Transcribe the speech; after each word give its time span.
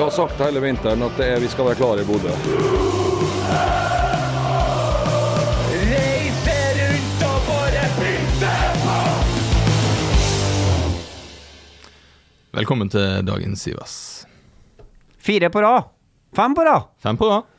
Vi 0.00 0.04
har 0.04 0.10
sagt 0.10 0.38
hele 0.40 0.60
vinteren 0.64 1.02
at 1.04 1.18
det 1.20 1.26
er, 1.28 1.40
vi 1.42 1.48
skal 1.52 1.66
være 1.66 1.76
klare 1.76 2.00
i 2.00 2.06
Bodø. 2.08 2.30
Velkommen 12.56 12.88
til 12.88 13.26
dagens 13.28 13.66
Sivas. 13.66 13.96
Fire 15.20 15.50
på 15.52 15.60
rad. 15.60 15.90
Fem 16.32 16.54
på 16.56 16.64
rad. 16.64 16.86
Fem 17.04 17.20
på 17.20 17.28
rad. 17.28 17.50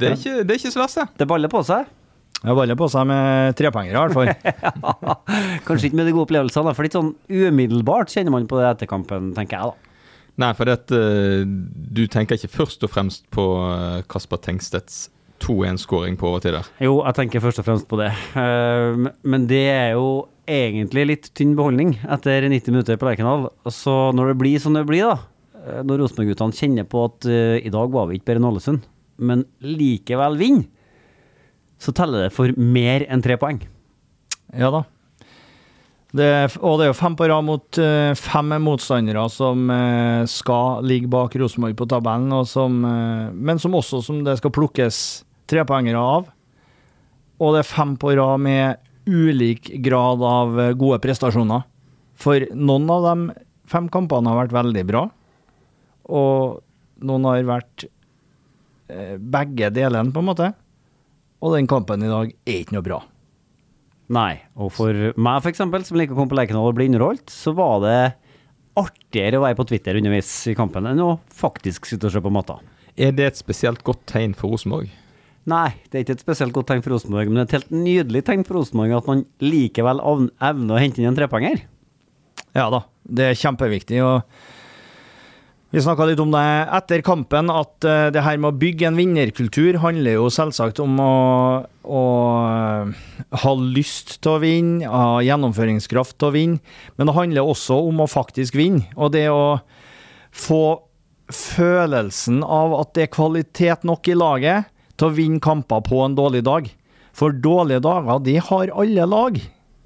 Det 0.00 0.08
er, 0.08 0.16
ikke, 0.16 0.46
det 0.48 0.56
er 0.56 0.60
ikke 0.62 0.72
så 0.72 0.80
verst, 0.80 1.02
det. 1.02 1.06
Det 1.20 1.26
baller 1.28 1.52
på 1.52 1.60
seg. 1.68 1.90
Det 2.38 2.54
baller 2.56 2.78
på 2.80 2.88
seg 2.88 3.04
med 3.12 3.58
trepoengere, 3.60 3.98
i 3.98 4.16
hvert 4.16 4.16
fall. 4.16 5.04
Kanskje 5.68 5.90
ikke 5.90 6.00
med 6.00 6.08
de 6.08 6.16
gode 6.16 6.30
opplevelsene, 6.30 6.72
for 6.72 6.88
litt 6.88 6.96
sånn 6.96 7.12
umiddelbart 7.28 8.16
kjenner 8.16 8.32
man 8.32 8.48
på 8.48 8.62
det 8.62 8.72
etter 8.72 8.88
kampen, 8.88 9.34
tenker 9.36 9.60
jeg 9.60 9.74
da. 9.74 9.87
Nei, 10.38 10.52
for 10.54 10.70
det, 10.70 10.94
eh, 10.94 11.42
du 11.44 12.04
tenker 12.06 12.38
ikke 12.38 12.50
først 12.52 12.84
og 12.86 12.92
fremst 12.92 13.24
på 13.34 13.44
eh, 13.64 14.02
Kasper 14.10 14.38
Tengstedts 14.44 15.08
2-1-skåring 15.42 16.18
på 16.18 16.30
overtid 16.30 16.54
der. 16.54 16.68
Jo, 16.82 17.00
jeg 17.02 17.16
tenker 17.18 17.42
først 17.42 17.58
og 17.62 17.66
fremst 17.66 17.88
på 17.90 17.98
det. 17.98 18.12
Eh, 18.38 19.08
men 19.26 19.48
det 19.50 19.64
er 19.72 19.96
jo 19.96 20.28
egentlig 20.48 21.08
litt 21.10 21.26
tynn 21.36 21.56
beholdning 21.58 21.96
etter 22.06 22.46
90 22.46 22.74
minutter 22.74 23.00
på 23.00 23.08
Lerkendal. 23.08 23.48
Så 23.66 23.96
når 24.14 24.32
det 24.32 24.38
blir 24.44 24.62
som 24.62 24.78
det 24.78 24.86
blir, 24.88 25.10
da, 25.10 25.82
når 25.84 26.04
Rosenborg-guttene 26.04 26.56
kjenner 26.56 26.86
på 26.88 27.02
at 27.10 27.26
i 27.28 27.72
dag 27.74 27.90
var 27.92 28.06
vi 28.08 28.16
ikke 28.16 28.30
bedre 28.30 28.40
enn 28.40 28.48
Ålesund, 28.48 28.86
men 29.18 29.42
likevel 29.60 30.38
vinner, 30.40 30.68
så 31.82 31.92
teller 31.94 32.24
det 32.24 32.34
for 32.34 32.54
mer 32.58 33.04
enn 33.10 33.20
tre 33.22 33.36
poeng. 33.38 33.60
Ja 34.56 34.70
da. 34.72 34.86
Det, 36.08 36.56
og 36.64 36.78
det 36.78 36.86
er 36.86 36.88
jo 36.88 36.96
fem 36.96 37.16
på 37.18 37.26
rad 37.28 37.44
mot 37.44 37.78
eh, 37.82 38.14
fem 38.16 38.54
motstandere 38.64 39.26
som 39.28 39.68
eh, 39.68 40.22
skal 40.30 40.86
ligge 40.88 41.10
bak 41.12 41.34
Rosenborg 41.36 41.76
på 41.76 41.88
tabellen, 41.90 42.32
som, 42.48 42.78
eh, 42.88 43.26
men 43.34 43.60
som 43.60 43.76
også 43.76 44.00
som 44.06 44.22
det 44.24 44.38
skal 44.40 44.54
plukkes 44.56 45.00
trepoengere 45.52 46.00
av. 46.00 46.30
Og 47.38 47.52
det 47.52 47.60
er 47.60 47.68
fem 47.68 47.92
på 48.00 48.14
rad 48.16 48.40
med 48.40 48.80
ulik 49.08 49.68
grad 49.84 50.24
av 50.24 50.56
gode 50.80 50.98
prestasjoner. 51.04 51.68
For 52.18 52.48
noen 52.56 52.88
av 52.92 53.04
de 53.04 53.44
fem 53.68 53.92
kampene 53.92 54.32
har 54.32 54.40
vært 54.40 54.56
veldig 54.56 54.86
bra, 54.88 55.04
og 56.08 57.04
noen 57.04 57.28
har 57.28 57.46
vært 57.48 57.86
begge 58.88 59.68
delene, 59.76 60.10
på 60.12 60.24
en 60.24 60.28
måte. 60.28 60.50
Og 61.44 61.54
den 61.54 61.68
kampen 61.70 62.02
i 62.02 62.10
dag 62.10 62.32
er 62.48 62.60
ikke 62.64 62.78
noe 62.78 62.88
bra. 62.88 63.00
Nei, 64.14 64.38
og 64.56 64.72
for 64.72 65.12
meg 65.20 65.48
eksempel, 65.50 65.84
som 65.84 65.98
liker 66.00 66.14
å 66.14 66.20
komme 66.22 66.32
på 66.32 66.38
Lerkendal 66.38 66.70
og 66.70 66.78
bli 66.78 66.88
underholdt, 66.88 67.28
så 67.28 67.52
var 67.56 67.82
det 67.84 67.98
artigere 68.78 69.40
å 69.40 69.44
være 69.44 69.58
på 69.58 69.66
Twitter 69.68 69.98
underveis 69.98 70.30
i 70.48 70.54
kampen 70.56 70.86
enn 70.88 71.02
å 71.04 71.10
faktisk 71.34 71.88
sitte 71.88 72.08
og 72.08 72.14
se 72.14 72.22
på 72.24 72.32
matta. 72.32 72.56
Er 72.98 73.12
det 73.14 73.26
et 73.26 73.40
spesielt 73.40 73.82
godt 73.86 74.06
tegn 74.10 74.32
for 74.38 74.54
Rosenborg? 74.54 74.88
Nei, 75.48 75.70
det 75.88 75.96
er 75.96 76.04
ikke 76.04 76.16
et 76.18 76.24
spesielt 76.24 76.54
godt 76.56 76.68
tegn 76.70 76.84
for 76.84 76.94
Rosenborg, 76.94 77.28
men 77.30 77.38
det 77.38 77.44
er 77.44 77.48
et 77.48 77.56
helt 77.58 77.74
nydelig 77.74 78.24
tegn 78.26 78.44
for 78.48 78.58
Rosenborg 78.58 78.96
at 78.98 79.10
man 79.10 79.24
likevel 79.44 80.02
evner 80.04 80.76
å 80.76 80.80
hente 80.80 81.02
inn 81.02 81.10
en 81.10 81.18
trepoenger. 81.18 81.62
Ja 82.56 82.68
da, 82.72 82.82
det 83.04 83.30
er 83.30 83.38
kjempeviktig. 83.38 84.00
og 84.04 84.24
Vi 85.68 85.82
snakka 85.84 86.06
litt 86.08 86.20
om 86.22 86.30
det 86.32 86.42
etter 86.72 87.02
kampen, 87.04 87.50
at 87.52 87.84
eh, 87.84 88.06
det 88.08 88.22
her 88.24 88.38
med 88.40 88.54
å 88.54 88.56
bygge 88.56 88.86
en 88.88 88.96
vinnerkultur 88.96 89.76
handler 89.82 90.14
jo 90.16 90.30
selvsagt 90.32 90.78
om 90.80 90.94
å, 91.04 91.16
å 91.84 92.04
eh, 92.48 92.94
ha 93.42 93.52
lyst 93.60 94.14
til 94.24 94.32
å 94.32 94.40
vinne, 94.40 94.88
ha 94.88 95.18
gjennomføringskraft 95.26 96.16
til 96.16 96.30
å 96.30 96.32
vinne, 96.32 96.78
men 96.96 97.10
det 97.10 97.16
handler 97.18 97.52
også 97.52 97.76
om 97.90 98.00
å 98.00 98.08
faktisk 98.08 98.56
vinne. 98.56 98.86
Og 98.96 99.12
det 99.12 99.26
å 99.28 99.58
få 100.32 100.62
følelsen 101.36 102.40
av 102.40 102.72
at 102.78 102.96
det 102.96 103.04
er 103.04 103.14
kvalitet 103.18 103.84
nok 103.84 104.08
i 104.08 104.16
laget 104.16 104.72
til 104.96 105.10
å 105.10 105.16
vinne 105.20 105.44
kamper 105.44 105.84
på 105.84 106.00
en 106.00 106.16
dårlig 106.16 106.46
dag. 106.48 106.72
For 107.12 107.36
dårlige 107.36 107.84
dager, 107.84 108.24
de 108.24 108.40
har 108.40 108.72
alle 108.72 109.04
lag, 109.04 109.36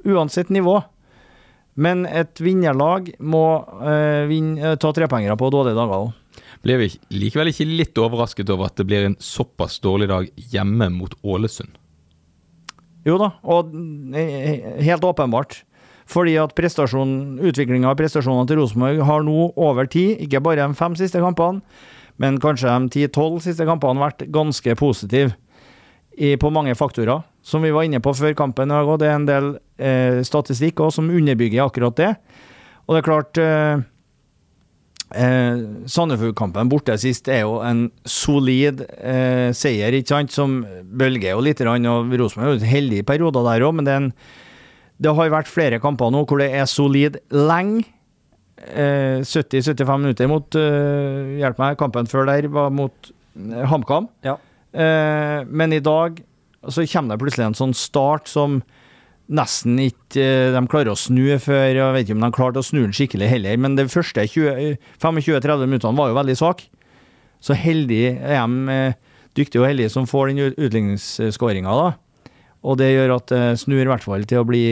uansett 0.06 0.54
nivå. 0.54 0.78
Men 1.80 2.04
et 2.04 2.40
vinnerlag 2.42 3.14
må 3.24 3.44
eh, 3.80 4.24
vinne, 4.28 4.60
eh, 4.60 4.78
ta 4.80 4.92
trepoengere 4.92 5.38
på 5.40 5.48
dårlige 5.52 5.78
dager 5.78 6.08
òg. 6.08 6.42
Blir 6.62 6.78
vi 6.78 6.88
likevel 7.16 7.50
ikke 7.50 7.66
litt 7.66 7.98
overrasket 7.98 8.50
over 8.52 8.68
at 8.68 8.76
det 8.78 8.86
blir 8.86 9.08
en 9.08 9.16
såpass 9.18 9.80
dårlig 9.82 10.10
dag 10.12 10.28
hjemme 10.52 10.90
mot 10.94 11.14
Ålesund? 11.24 11.78
Jo 13.08 13.16
da, 13.18 13.32
og 13.42 13.72
eh, 14.14 14.82
helt 14.84 15.04
åpenbart. 15.08 15.62
Fordi 16.12 16.36
at 16.36 16.52
utviklinga 16.52 17.88
av 17.88 17.96
prestasjonene 17.96 18.46
til 18.50 18.58
Rosenborg 18.58 19.00
har 19.08 19.22
nå 19.24 19.52
over 19.56 19.88
tid, 19.88 20.20
ikke 20.20 20.42
bare 20.44 20.66
de 20.66 20.76
fem 20.76 20.94
siste 20.98 21.22
kampene, 21.22 21.62
men 22.20 22.40
kanskje 22.42 22.68
de 22.68 22.90
ti-tolv 22.92 23.40
siste 23.40 23.64
kampene, 23.64 24.02
vært 24.02 24.26
ganske 24.28 24.74
positiv 24.76 25.32
på 26.12 26.50
mange 26.52 26.74
faktorer. 26.76 27.22
Som 27.42 27.64
vi 27.66 27.72
var 27.74 27.86
inne 27.86 27.98
på 28.02 28.12
før 28.14 28.36
kampen, 28.38 28.70
og 28.70 29.00
det 29.02 29.08
er 29.10 29.16
en 29.18 29.26
del 29.26 29.48
eh, 29.82 30.20
statistikk 30.26 30.80
også, 30.80 31.00
som 31.00 31.10
underbygger 31.10 31.64
akkurat 31.64 31.96
det. 31.98 32.12
Og 32.86 32.94
det 32.94 33.00
er 33.00 33.06
klart 33.06 33.40
eh, 33.42 33.82
eh, 35.18 35.64
Sandefjord-kampen 35.90 36.70
borte 36.70 36.94
sist 37.02 37.28
er 37.32 37.42
jo 37.44 37.58
en 37.66 37.86
solid 38.08 38.84
eh, 38.98 39.50
seier, 39.56 39.96
ikke 39.98 40.14
sant, 40.14 40.34
som 40.34 40.60
bølger 40.84 41.34
jo 41.34 41.42
litt, 41.44 41.62
og 41.66 42.14
Rosenborg 42.20 42.54
er 42.54 42.62
jo 42.62 42.72
heldig 42.72 43.02
i 43.02 43.08
perioder 43.10 43.46
der 43.48 43.66
òg, 43.66 43.74
men 43.78 43.88
det, 43.88 43.98
en, 43.98 44.10
det 45.02 45.16
har 45.18 45.34
vært 45.34 45.50
flere 45.50 45.82
kamper 45.82 46.12
nå 46.14 46.24
hvor 46.26 46.42
det 46.42 46.52
er 46.54 46.70
solid 46.70 47.20
lenge. 47.34 47.86
Eh, 48.62 49.18
70-75 49.26 49.88
minutter 49.98 50.28
mot 50.30 50.54
eh, 50.54 51.38
Hjelp 51.40 51.58
meg, 51.58 51.78
kampen 51.80 52.06
før 52.06 52.28
der 52.28 52.46
var 52.52 52.70
mot 52.70 53.08
eh, 53.10 53.64
HamKam. 53.66 54.06
Ja. 54.22 54.36
Eh, 54.70 55.40
men 55.48 55.74
i 55.74 55.80
dag 55.82 56.20
så 56.70 56.86
kommer 56.86 57.14
det 57.14 57.22
plutselig 57.24 57.48
en 57.48 57.58
sånn 57.58 57.74
start 57.76 58.30
som 58.30 58.60
nesten 59.32 59.78
ikke 59.80 60.22
eh, 60.22 60.52
de 60.54 60.62
klarer 60.70 60.92
å 60.92 60.98
snu 60.98 61.24
før. 61.42 61.70
Jeg 61.74 61.96
vet 61.96 62.06
ikke 62.06 62.18
om 62.18 62.26
de 62.26 62.32
klarte 62.34 62.62
å 62.62 62.66
snu 62.66 62.82
den 62.82 62.94
skikkelig 62.96 63.30
heller, 63.30 63.58
men 63.64 63.78
de 63.78 63.88
første 63.90 64.26
25-30 64.28 65.66
minuttene 65.66 65.98
var 65.98 66.12
jo 66.12 66.18
veldig 66.18 66.38
svake. 66.38 66.68
Så 67.42 67.56
heldig 67.58 68.02
er 68.20 68.38
de 68.38 68.76
eh, 68.76 68.98
dyktige 69.38 69.62
og 69.62 69.70
heldige 69.70 69.92
som 69.92 70.08
får 70.08 70.30
den 70.30 70.52
utligningsskåringa, 70.52 71.76
da. 71.78 72.32
Og 72.62 72.78
det 72.78 72.92
gjør 72.92 73.16
at 73.16 73.32
det 73.32 73.44
snur 73.58 73.82
i 73.82 73.90
hvert 73.90 74.04
fall 74.04 74.26
til 74.28 74.42
å 74.42 74.46
bli 74.46 74.64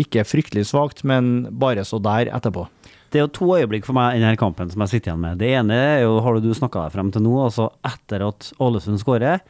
ikke 0.00 0.24
fryktelig 0.28 0.68
svakt, 0.70 1.02
men 1.08 1.48
bare 1.56 1.84
så 1.84 1.98
der 2.00 2.30
etterpå. 2.32 2.64
Det 3.12 3.20
er 3.20 3.26
jo 3.26 3.32
to 3.36 3.48
øyeblikk 3.56 3.86
for 3.86 3.96
meg 3.96 4.16
i 4.16 4.22
denne 4.22 4.38
kampen 4.40 4.70
som 4.72 4.82
jeg 4.84 4.96
sitter 4.96 5.12
igjen 5.12 5.22
med. 5.22 5.38
Det 5.40 5.50
ene 5.56 5.76
er 5.76 6.00
jo, 6.04 6.18
har 6.24 6.40
du 6.42 6.50
snakka 6.56 6.86
deg 6.86 6.96
frem 6.96 7.12
til 7.14 7.24
nå, 7.24 7.34
altså 7.44 7.68
etter 7.86 8.24
at 8.26 8.50
Ålesund 8.62 9.00
skårer. 9.00 9.44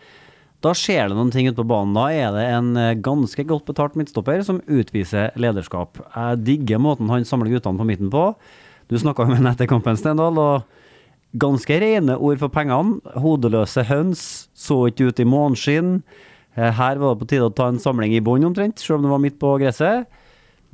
Da 0.64 0.72
skjer 0.74 1.10
det 1.10 1.16
noen 1.18 1.30
ting 1.34 1.48
ute 1.50 1.58
på 1.60 1.66
banen. 1.68 1.92
Da 1.96 2.06
er 2.14 2.30
det 2.34 2.44
en 2.56 2.70
eh, 2.80 2.94
ganske 3.04 3.44
godt 3.46 3.66
betalt 3.68 3.96
midtstopper 3.98 4.40
som 4.46 4.62
utviser 4.66 5.34
lederskap. 5.38 6.00
Jeg 6.14 6.40
digger 6.46 6.80
måten 6.82 7.10
han 7.12 7.26
samler 7.28 7.52
guttene 7.52 7.78
på 7.80 7.86
midten 7.88 8.10
på. 8.12 8.30
Du 8.88 8.96
snakka 8.98 9.26
med 9.26 9.40
ham 9.40 9.50
etter 9.50 9.68
kampen, 9.68 9.98
Stendal, 9.98 10.38
ganske 11.36 11.76
rene 11.82 12.16
ord 12.16 12.40
for 12.40 12.52
pengene. 12.54 13.00
Hodeløse 13.20 13.84
høns, 13.88 14.22
så 14.56 14.86
ikke 14.90 15.10
ut 15.10 15.20
i 15.22 15.28
måneskinn. 15.28 15.98
Eh, 16.56 16.72
Her 16.78 17.02
var 17.02 17.14
det 17.14 17.20
på 17.24 17.28
tide 17.34 17.50
å 17.50 17.54
ta 17.54 17.68
en 17.70 17.82
samling 17.82 18.14
i 18.16 18.22
bånn 18.24 18.46
omtrent, 18.48 18.80
selv 18.80 19.00
om 19.00 19.06
det 19.06 19.12
var 19.12 19.24
midt 19.26 19.38
på 19.42 19.56
gresset. 19.60 20.06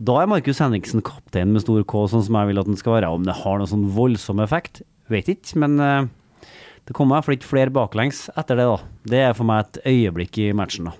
Da 0.02 0.20
er 0.22 0.30
Markus 0.30 0.58
Henriksen 0.62 1.02
kaptein 1.04 1.52
med 1.52 1.62
stor 1.64 1.82
K, 1.84 2.06
sånn 2.10 2.24
som 2.24 2.38
jeg 2.38 2.52
vil 2.52 2.62
at 2.62 2.70
han 2.70 2.78
skal 2.80 2.96
være. 3.00 3.10
Om 3.12 3.26
det 3.26 3.38
har 3.42 3.58
noen 3.60 3.70
sånn 3.70 3.88
voldsom 3.96 4.40
effekt, 4.44 4.84
vet 5.12 5.28
ikke, 5.34 5.58
men 5.62 5.78
eh, 5.82 6.10
det 6.88 6.96
kommer 6.96 7.14
i 7.14 7.20
hvert 7.20 7.28
fall 7.28 7.38
ikke 7.38 7.50
flere 7.52 7.72
baklengs 7.74 8.26
etter 8.34 8.58
det, 8.58 8.66
da. 8.66 8.78
Det 9.12 9.22
er 9.28 9.36
for 9.38 9.48
meg 9.48 9.64
et 9.64 9.80
øyeblikk 9.92 10.38
i 10.42 10.52
matchen, 10.56 10.90
da. 10.90 10.98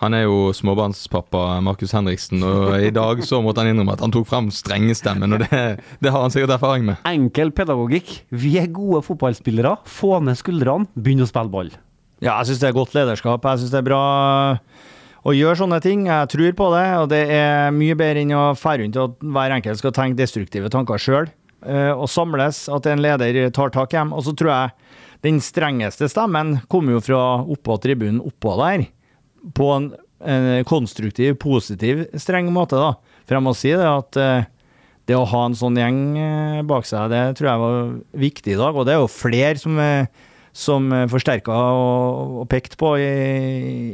Han 0.00 0.14
er 0.16 0.22
jo 0.24 0.48
småbarnspappa 0.56 1.58
Markus 1.60 1.92
Henriksen, 1.92 2.40
og 2.40 2.72
i 2.80 2.88
dag 2.88 3.18
så 3.20 3.42
måtte 3.44 3.60
han 3.60 3.68
innrømme 3.74 3.92
at 3.98 4.00
han 4.00 4.14
tok 4.14 4.24
frem 4.30 4.46
strengestemmen, 4.54 5.36
og 5.36 5.42
det, 5.42 5.64
det 6.00 6.12
har 6.14 6.24
han 6.24 6.32
sikkert 6.32 6.54
erfaring 6.56 6.86
med. 6.88 7.02
Enkel 7.04 7.52
pedagogikk. 7.52 8.14
Vi 8.32 8.54
er 8.56 8.70
gode 8.72 9.02
fotballspillere. 9.04 9.74
Få 9.84 10.16
ned 10.24 10.40
skuldrene, 10.40 10.88
begynn 10.96 11.20
å 11.20 11.28
spille 11.28 11.52
ball. 11.52 11.68
Ja, 12.24 12.38
jeg 12.38 12.48
syns 12.48 12.62
det 12.62 12.70
er 12.70 12.78
godt 12.78 12.96
lederskap. 12.96 13.44
Jeg 13.44 13.60
syns 13.60 13.74
det 13.74 13.82
er 13.82 13.90
bra 13.90 14.00
å 15.20 15.36
gjøre 15.36 15.60
sånne 15.60 15.82
ting. 15.84 16.06
Jeg 16.08 16.32
tror 16.32 16.56
på 16.56 16.70
det, 16.78 16.86
og 17.02 17.06
det 17.12 17.20
er 17.36 17.76
mye 17.76 18.00
bedre 18.00 18.24
enn 18.24 18.32
å 18.36 18.46
fære 18.56 18.86
rundt 18.86 18.98
og 19.04 19.20
hver 19.20 19.52
enkelt 19.58 19.82
skal 19.82 19.92
tenke 20.00 20.16
destruktive 20.22 20.72
tanker 20.72 21.00
sjøl. 21.00 21.28
Og 21.92 22.06
samles, 22.08 22.64
at 22.72 22.88
en 22.88 23.04
leder 23.04 23.52
tar 23.52 23.72
tak 23.76 23.92
hjem. 23.92 24.16
Og 24.16 24.24
så 24.24 24.32
tror 24.32 24.52
jeg 24.54 24.96
den 25.24 25.40
strengeste 25.44 26.08
stemmen 26.10 26.58
kommer 26.70 26.96
jo 26.96 27.02
fra 27.04 27.24
oppå 27.42 27.76
tribunen 27.82 28.22
oppå 28.24 28.54
der. 28.60 28.86
På 29.56 29.70
en, 29.76 29.90
en 30.20 30.64
konstruktiv, 30.68 31.36
positiv, 31.40 32.06
streng 32.20 32.50
måte, 32.52 32.80
da. 32.80 32.94
For 33.28 33.36
jeg 33.36 33.44
må 33.44 33.54
si 33.56 33.72
det 33.76 33.86
at 33.86 34.18
eh, 34.20 34.48
det 35.08 35.16
å 35.18 35.28
ha 35.28 35.44
en 35.46 35.56
sånn 35.56 35.78
gjeng 35.80 36.00
eh, 36.20 36.64
bak 36.66 36.88
seg, 36.88 37.12
det 37.12 37.22
tror 37.38 37.50
jeg 37.50 37.62
var 37.64 37.80
viktig 38.24 38.54
i 38.56 38.60
dag. 38.60 38.76
Og 38.76 38.88
det 38.88 38.96
er 38.96 39.02
jo 39.02 39.10
flere 39.12 39.60
som, 39.60 39.80
eh, 39.80 40.28
som 40.56 40.88
forsterka 41.12 41.56
og, 41.56 42.38
og 42.42 42.48
pekte 42.52 42.80
på 42.80 42.94
i, 43.00 43.10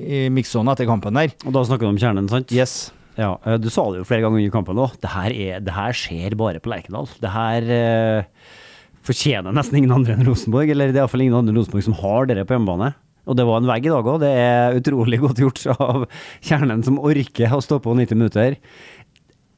i 0.07 0.21
mikssonen 0.35 0.75
etter 0.75 0.89
kampen 0.89 1.19
der. 1.19 1.35
Og 1.47 1.55
da 1.55 1.67
snakker 1.67 1.89
du 1.89 1.95
om 1.95 2.01
kjernen, 2.01 2.31
sant? 2.33 2.55
Yes. 2.55 2.93
Ja, 3.17 3.33
du 3.57 3.71
sa 3.73 3.87
det 3.89 4.03
jo 4.03 4.07
flere 4.07 4.27
ganger 4.27 4.43
under 4.43 4.53
kampen 4.53 4.81
òg. 4.83 4.97
Det, 5.01 5.09
her 5.09 5.33
det 5.65 5.73
her 5.73 5.97
skjer 5.97 6.37
bare 6.37 6.61
på 6.61 6.69
Lerkendal. 6.69 7.09
Det 7.23 7.33
her 7.33 7.71
eh, 7.73 8.57
fortjener 9.07 9.55
nesten 9.55 9.81
ingen 9.81 9.95
andre 9.95 10.17
enn 10.17 10.27
Rosenborg, 10.27 10.71
eller 10.73 10.91
det 10.91 11.01
er 11.01 11.05
iallfall 11.05 11.25
ingen 11.25 11.39
andre 11.39 11.55
enn 11.55 11.61
Rosenborg 11.61 11.87
som 11.87 11.97
har 12.03 12.29
dere 12.31 12.47
på 12.47 12.57
hjemmebane. 12.57 12.93
Og 13.27 13.35
det 13.39 13.47
var 13.47 13.59
en 13.59 13.67
vegg 13.71 13.89
i 13.89 13.91
dag 13.91 14.07
òg. 14.07 14.21
Det 14.23 14.31
er 14.39 14.77
utrolig 14.79 15.19
godt 15.23 15.43
gjort 15.43 15.65
av 15.77 16.07
kjernen 16.47 16.85
som 16.87 17.01
orker 17.03 17.57
å 17.57 17.63
stå 17.65 17.81
på 17.83 17.97
90 17.99 18.21
minutter. 18.21 18.59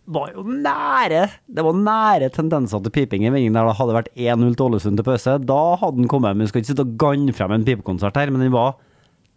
Var 0.09 0.31
jo 0.33 0.41
nære 0.49 1.27
Det 1.53 1.61
var 1.67 1.77
nære 1.77 2.31
tendenser 2.33 2.81
til 2.81 2.95
piping 2.95 3.27
i 3.27 3.33
vendingen 3.33 3.59
der 3.59 3.69
det 3.69 3.77
hadde 3.77 3.97
vært 3.99 4.09
1-0 4.17 4.55
til 4.57 4.65
Ålesund 4.71 5.01
til 5.01 5.05
pause. 5.05 5.37
Da 5.45 5.61
hadde 5.83 6.01
den 6.01 6.09
kommet. 6.09 6.33
Men 6.33 6.47
vi 6.47 6.53
skal 6.53 6.63
ikke 6.63 6.73
sitte 6.73 6.87
og 6.87 6.97
ganne 7.01 7.37
frem 7.37 7.53
en 7.59 7.67
pipekonsert 7.69 8.17
her, 8.17 8.33
men 8.33 8.47
den 8.47 8.55
var 8.55 8.79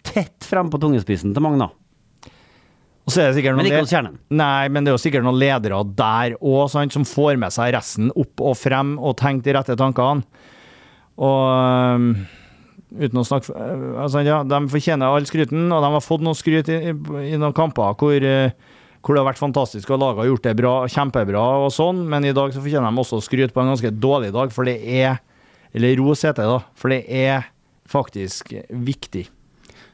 tett 0.08 0.48
frem 0.48 0.72
på 0.72 0.80
tungespissen 0.82 1.36
til 1.36 1.44
mange, 1.44 1.60
da. 1.60 1.68
Og 1.68 1.76
så 1.76 1.76
er 1.76 1.76
det 1.76 1.76
sikkert 1.76 3.00
Men 3.60 3.70
ikke 3.70 3.84
hos 3.84 3.94
kjernen. 3.94 4.20
Nei, 4.34 4.68
men 4.72 4.84
det 4.84 4.92
er 4.92 4.98
jo 4.98 5.04
sikkert 5.04 5.26
noen 5.28 5.40
ledere 5.42 5.82
der 5.98 6.36
òg, 6.40 6.68
som 6.72 7.08
får 7.08 7.40
med 7.42 7.54
seg 7.56 7.74
resten 7.76 8.12
opp 8.16 8.44
og 8.44 8.58
frem 8.60 8.96
og 9.00 9.18
tenker 9.22 9.52
de 9.52 9.58
rette 9.60 9.78
tankene. 9.80 10.24
Og 11.22 12.12
uten 12.92 13.22
å 13.22 13.24
snakke 13.28 13.54
øh, 13.56 13.88
altså, 14.04 14.24
ja, 14.26 14.42
De 14.48 14.60
fortjener 14.72 15.08
all 15.08 15.28
skryten, 15.30 15.70
og 15.72 15.84
de 15.84 15.92
har 15.96 16.04
fått 16.04 16.24
noe 16.26 16.38
skryt 16.38 16.72
i, 16.72 16.80
i, 16.92 16.94
i 17.32 17.40
noen 17.40 17.56
kamper 17.56 17.96
hvor, 18.00 18.16
øh, 18.28 18.78
hvor 19.02 19.16
det 19.16 19.22
har 19.22 19.30
vært 19.30 19.42
fantastisk, 19.42 19.92
og 19.94 20.02
laget 20.02 20.24
har 20.24 20.32
gjort 20.32 20.48
det 20.50 20.56
bra, 20.60 20.74
kjempebra 20.92 21.44
og 21.66 21.72
sånn, 21.76 22.04
men 22.12 22.28
i 22.28 22.36
dag 22.36 22.54
så 22.54 22.64
fortjener 22.64 22.92
de 22.92 23.04
også 23.04 23.22
skryt 23.26 23.56
på 23.56 23.64
en 23.64 23.72
ganske 23.74 23.94
dårlig 23.98 24.34
dag, 24.36 24.54
for 24.56 24.68
det 24.68 24.80
er 24.82 25.22
Eller 25.72 25.96
ros 25.96 26.20
heter 26.28 26.44
det, 26.44 26.52
da. 26.52 26.60
For 26.76 26.92
det 26.92 27.06
er 27.08 27.46
faktisk 27.88 28.50
viktig. 28.68 29.30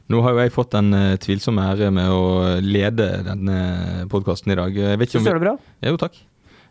Nå 0.08 0.22
har 0.24 0.32
jo 0.32 0.40
jeg 0.40 0.54
fått 0.54 0.72
den 0.72 0.94
eh, 0.96 1.18
tvilsomme 1.20 1.64
ære 1.68 1.90
med 1.92 2.08
å 2.08 2.56
lede 2.64 3.10
denne 3.26 3.58
podkasten 4.08 4.54
i 4.54 4.56
dag. 4.56 4.72
Jeg 4.72 5.00
vet 5.00 5.10
ikke 5.10 5.20
om 5.20 5.26
vi, 5.26 5.34
det 5.36 5.42
bra? 5.42 5.52
bra? 5.58 5.90
jo, 5.92 6.00
takk. 6.00 6.16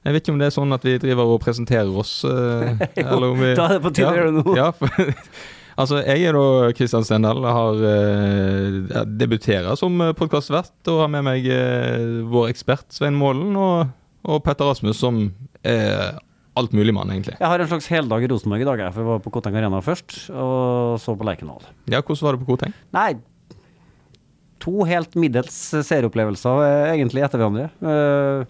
Jeg 0.07 0.15
vet 0.15 0.23
ikke 0.23 0.33
om 0.33 0.39
det 0.41 0.47
er 0.47 0.55
sånn 0.55 0.73
at 0.73 0.87
vi 0.87 0.95
driver 1.03 1.35
og 1.35 1.43
presenterer 1.43 1.93
oss, 2.01 2.21
eh, 2.25 2.81
eller 3.03 3.29
om 3.29 3.37
vi 3.43 3.51
er 3.53 3.61
det 3.75 3.83
på 3.83 3.93
tide 3.93 4.25
det 4.25 4.33
nå. 4.39 4.55
Ja, 4.57 4.71
for, 4.73 4.89
altså, 5.83 6.01
jeg 6.01 6.25
er 6.25 6.37
da 6.37 6.73
Kristian 6.77 7.05
Stendal, 7.05 7.45
har 7.45 7.81
uh, 7.83 9.01
debuterer 9.05 9.77
som 9.77 10.01
podkastvert 10.17 10.93
og 10.93 11.03
har 11.03 11.13
med 11.13 11.27
meg 11.27 11.49
uh, 11.51 12.23
vår 12.31 12.49
ekspert 12.55 12.89
Svein 12.95 13.19
Målen 13.19 13.53
og, 13.53 13.93
og 14.25 14.41
Petter 14.47 14.71
Rasmus, 14.71 14.97
som 14.97 15.27
er 15.61 16.17
altmuligmann, 16.57 17.11
egentlig. 17.13 17.37
Jeg 17.39 17.47
har 17.51 17.63
en 17.63 17.69
slags 17.71 17.87
heldag 17.93 18.25
i 18.25 18.29
Rosenborg 18.31 18.63
i 18.63 18.67
dag, 18.67 18.83
for 18.93 19.03
jeg 19.03 19.09
var 19.11 19.23
på 19.25 19.31
Koteng 19.37 19.55
Arena 19.59 19.79
først, 19.85 20.17
og 20.33 20.97
så 21.03 21.15
på 21.17 21.27
Lerkendal. 21.27 21.65
Ja, 21.91 22.01
hvordan 22.01 22.23
var 22.27 22.37
det 22.37 22.41
på 22.45 22.49
Koteng? 22.53 22.73
Nei, 22.97 23.09
to 24.63 24.83
helt 24.89 25.13
middels 25.19 25.57
seeropplevelser 25.85 26.63
eh, 26.65 26.95
egentlig 26.95 27.23
etter 27.25 27.39
hverandre. 27.41 27.67
Uh, 27.83 28.47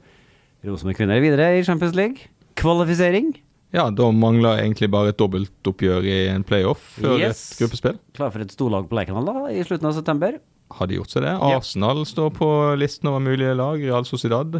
Rosenborg 0.67 0.97
kvinner 0.97 1.19
er 1.19 1.23
videre 1.25 1.49
i 1.59 1.65
Champions 1.67 1.95
League. 1.97 2.29
Kvalifisering. 2.57 3.33
Ja, 3.75 3.89
da 3.91 4.07
mangler 4.15 4.61
egentlig 4.63 4.87
bare 4.93 5.11
et 5.11 5.19
dobbeltoppgjør 5.19 6.05
i 6.07 6.15
en 6.31 6.45
playoff 6.47 6.79
før 7.01 7.17
Yes. 7.19 7.41
et 7.51 7.59
gruppespill. 7.61 7.97
Klar 8.15 8.31
for 8.33 8.41
et 8.45 8.53
storlag 8.55 8.87
på 8.89 8.95
Lerkendal 8.97 9.27
da, 9.27 9.49
i 9.51 9.59
slutten 9.67 9.89
av 9.91 9.97
september. 9.97 10.39
Har 10.77 10.87
de 10.89 10.97
gjort 10.97 11.11
seg 11.13 11.23
det? 11.27 11.33
Ja. 11.35 11.59
Arsenal 11.59 12.01
står 12.07 12.31
på 12.39 12.47
listen 12.79 13.07
over 13.11 13.21
mulige 13.23 13.53
lag. 13.59 13.83
Real 13.83 14.07
Sociedad. 14.07 14.55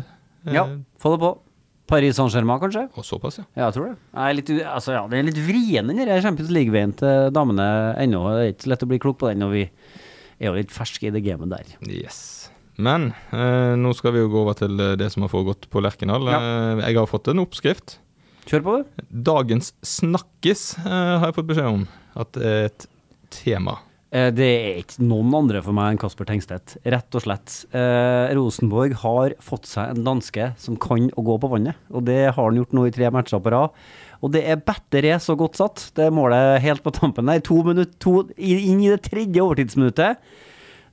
Eh, 0.46 0.54
Ja, 0.56 0.68
få 1.00 1.16
det 1.16 1.20
på. 1.24 1.32
Paris 1.88 2.18
Saint-Germain, 2.18 2.60
kanskje? 2.62 2.84
Og 3.00 3.06
såpass, 3.08 3.40
ja. 3.40 3.46
Ja, 3.56 3.68
jeg 3.68 3.78
tror 3.78 3.86
det. 3.88 3.96
Jeg 4.12 4.34
er 4.34 4.38
litt, 4.40 4.52
altså, 4.74 4.96
ja, 4.98 5.06
det 5.12 5.20
er 5.22 5.30
litt 5.30 5.40
vrien, 5.46 5.88
den 5.94 6.02
der 6.04 6.24
Champions 6.26 6.52
League-veien 6.54 6.94
til 7.00 7.30
damene 7.36 7.68
ennå. 8.04 8.26
Det 8.36 8.44
er 8.44 8.52
ikke 8.54 8.68
så 8.68 8.74
lett 8.74 8.84
å 8.86 8.90
bli 8.92 9.00
klok 9.04 9.22
på 9.22 9.32
den, 9.32 9.42
når 9.46 9.54
vi 9.56 9.64
er 9.68 10.50
jo 10.50 10.58
litt 10.58 10.74
ferske 10.76 11.08
i 11.10 11.14
det 11.16 11.24
gamet 11.26 11.54
der. 11.54 11.72
Yes. 11.88 12.20
Men 12.78 13.10
eh, 13.34 13.74
nå 13.80 13.94
skal 13.98 14.14
vi 14.14 14.22
jo 14.22 14.30
gå 14.34 14.44
over 14.44 14.58
til 14.60 14.78
det 15.00 15.08
som 15.14 15.26
har 15.26 15.32
foregått 15.34 15.66
på 15.74 15.82
Lerkendal. 15.82 16.28
Ja. 16.30 16.42
Eh, 16.42 16.84
jeg 16.86 17.00
har 17.00 17.10
fått 17.10 17.32
en 17.32 17.42
oppskrift. 17.42 17.98
Kjør 18.48 18.64
på, 18.64 18.76
du. 18.78 19.08
Dagens 19.32 19.74
snakkis 19.84 20.70
eh, 20.84 21.16
har 21.18 21.30
jeg 21.30 21.40
fått 21.40 21.50
beskjed 21.50 21.72
om 21.72 21.88
at 22.18 22.36
det 22.38 22.52
er 22.52 22.70
et 22.70 22.88
tema. 23.34 23.80
Eh, 24.12 24.32
Det 24.32 24.48
er 24.48 24.78
ikke 24.80 25.04
noen 25.04 25.34
andre 25.36 25.62
for 25.64 25.76
meg 25.76 25.92
enn 25.92 26.00
Kasper 26.00 26.28
Tengstedt, 26.30 26.78
rett 26.88 27.16
og 27.18 27.24
slett. 27.26 27.66
Eh, 27.76 28.34
Rosenborg 28.38 28.96
har 29.04 29.36
fått 29.44 29.68
seg 29.68 29.92
en 29.92 30.06
danske 30.06 30.54
som 30.58 30.78
kan 30.80 31.10
å 31.12 31.26
gå 31.28 31.36
på 31.44 31.50
vannet, 31.52 31.76
og 31.92 32.06
det 32.08 32.32
har 32.32 32.40
han 32.40 32.56
gjort 32.56 32.72
nå 32.78 32.88
i 32.88 32.94
tre 32.96 33.12
matcher 33.12 33.44
på 33.44 33.52
rad. 33.52 33.76
Og 34.24 34.32
det 34.34 34.46
er 34.50 34.64
batteriet 34.64 35.22
så 35.22 35.36
godt 35.38 35.60
satt, 35.60 35.92
det 35.94 36.08
målet 36.10 36.62
helt 36.64 36.82
på 36.82 36.94
tampen 36.96 37.28
der. 37.30 37.44
To 37.46 37.62
minutter, 37.64 37.94
to, 38.00 38.24
inn 38.40 38.80
i 38.82 38.90
det 38.90 39.04
tredje 39.06 39.44
overtidsminuttet. 39.44 40.24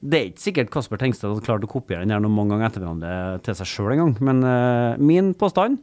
Det 0.05 0.19
er 0.19 0.27
ikke 0.29 0.45
sikkert 0.45 0.71
Kasper 0.75 1.01
Tengstedt 1.01 1.31
hadde 1.31 1.47
klart 1.47 1.65
å 1.65 1.71
kopiere 1.71 2.05
den 2.05 2.13
her 2.13 2.21
noen 2.21 2.35
mange 2.37 2.53
ganger 2.53 2.69
etter 2.69 2.83
hverandre 2.83 3.15
til 3.47 3.57
seg 3.57 3.71
sjøl 3.71 3.95
engang, 3.95 4.17
men 4.21 4.43
eh, 4.45 4.99
min 5.01 5.33
påstand 5.39 5.79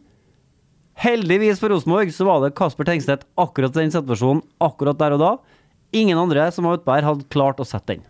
Heldigvis 1.02 1.58
for 1.58 1.72
Rosenborg 1.74 2.12
så 2.14 2.28
var 2.28 2.44
det 2.44 2.52
Kasper 2.54 2.86
Tengstedt 2.86 3.24
akkurat 3.40 3.74
i 3.74 3.80
den 3.82 3.94
situasjonen, 3.96 4.44
akkurat 4.62 5.00
der 5.00 5.16
og 5.16 5.22
da. 5.24 5.32
Ingen 5.92 6.20
andre 6.20 6.48
som 6.56 6.68
var 6.68 6.80
utpå 6.80 6.94
her, 6.96 7.08
hadde 7.08 7.28
klart 7.32 7.60
å 7.60 7.68
sette 7.68 7.98
den. 7.98 8.06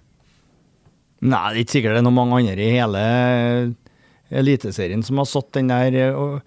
Nei, 1.21 1.41
det 1.53 1.59
er 1.59 1.63
ikke 1.63 1.75
sikkert 1.77 1.95
det 1.95 2.01
er 2.01 2.05
noen 2.07 2.17
mange 2.17 2.41
andre 2.41 2.65
i 2.65 2.73
hele 2.73 3.05
Eliteserien 4.31 5.03
som 5.05 5.19
har 5.21 5.27
satt 5.29 5.51
den 5.57 5.69
der 5.69 5.95
eh, 5.99 6.17
og, 6.17 6.39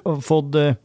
og 0.00 0.22
fått 0.24 0.56
eh, 0.58 0.78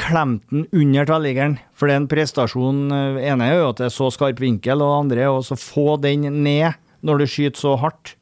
klemt 0.00 0.46
den 0.50 0.64
under 0.72 1.08
tverrliggeren. 1.08 1.58
For 1.76 1.86
det 1.86 1.94
er 1.94 2.02
en 2.02 2.08
prestasjon 2.10 2.80
eh, 2.96 3.20
ene 3.28 3.50
er 3.50 3.60
jo 3.60 3.68
at 3.70 3.82
det 3.82 3.90
er 3.90 3.94
så 3.94 4.08
skarp 4.14 4.40
vinkel, 4.42 4.80
og 4.80 4.88
det 4.88 5.02
andre 5.02 5.26
er 5.26 5.34
å 5.36 5.58
få 5.60 5.98
den 6.02 6.26
ned 6.42 6.80
når 7.06 7.22
du 7.22 7.26
skyter 7.28 7.60
så 7.60 7.76
hardt, 7.78 8.16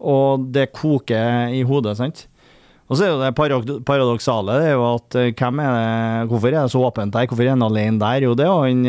og 0.00 0.48
det 0.56 0.70
koker 0.74 1.52
i 1.54 1.62
hodet, 1.68 1.94
sant. 2.00 2.26
Og 2.86 2.98
så 2.98 3.06
er 3.06 3.12
jo 3.12 3.20
det 3.20 3.32
paradoksale 3.86 4.60
det 4.62 4.66
er 4.70 4.76
jo 4.76 4.84
at 4.88 5.16
hvem 5.36 5.62
er 5.62 5.72
det, 5.74 6.26
hvorfor 6.30 6.52
er 6.52 6.60
det 6.60 6.72
så 6.74 6.82
åpent 6.86 7.14
der? 7.14 7.26
Hvorfor 7.26 7.44
er 7.44 7.54
han 7.56 7.66
alene 7.66 7.98
der? 7.98 8.26
Jo, 8.28 8.34
det 8.38 8.46
er 8.46 8.60
han 8.62 8.84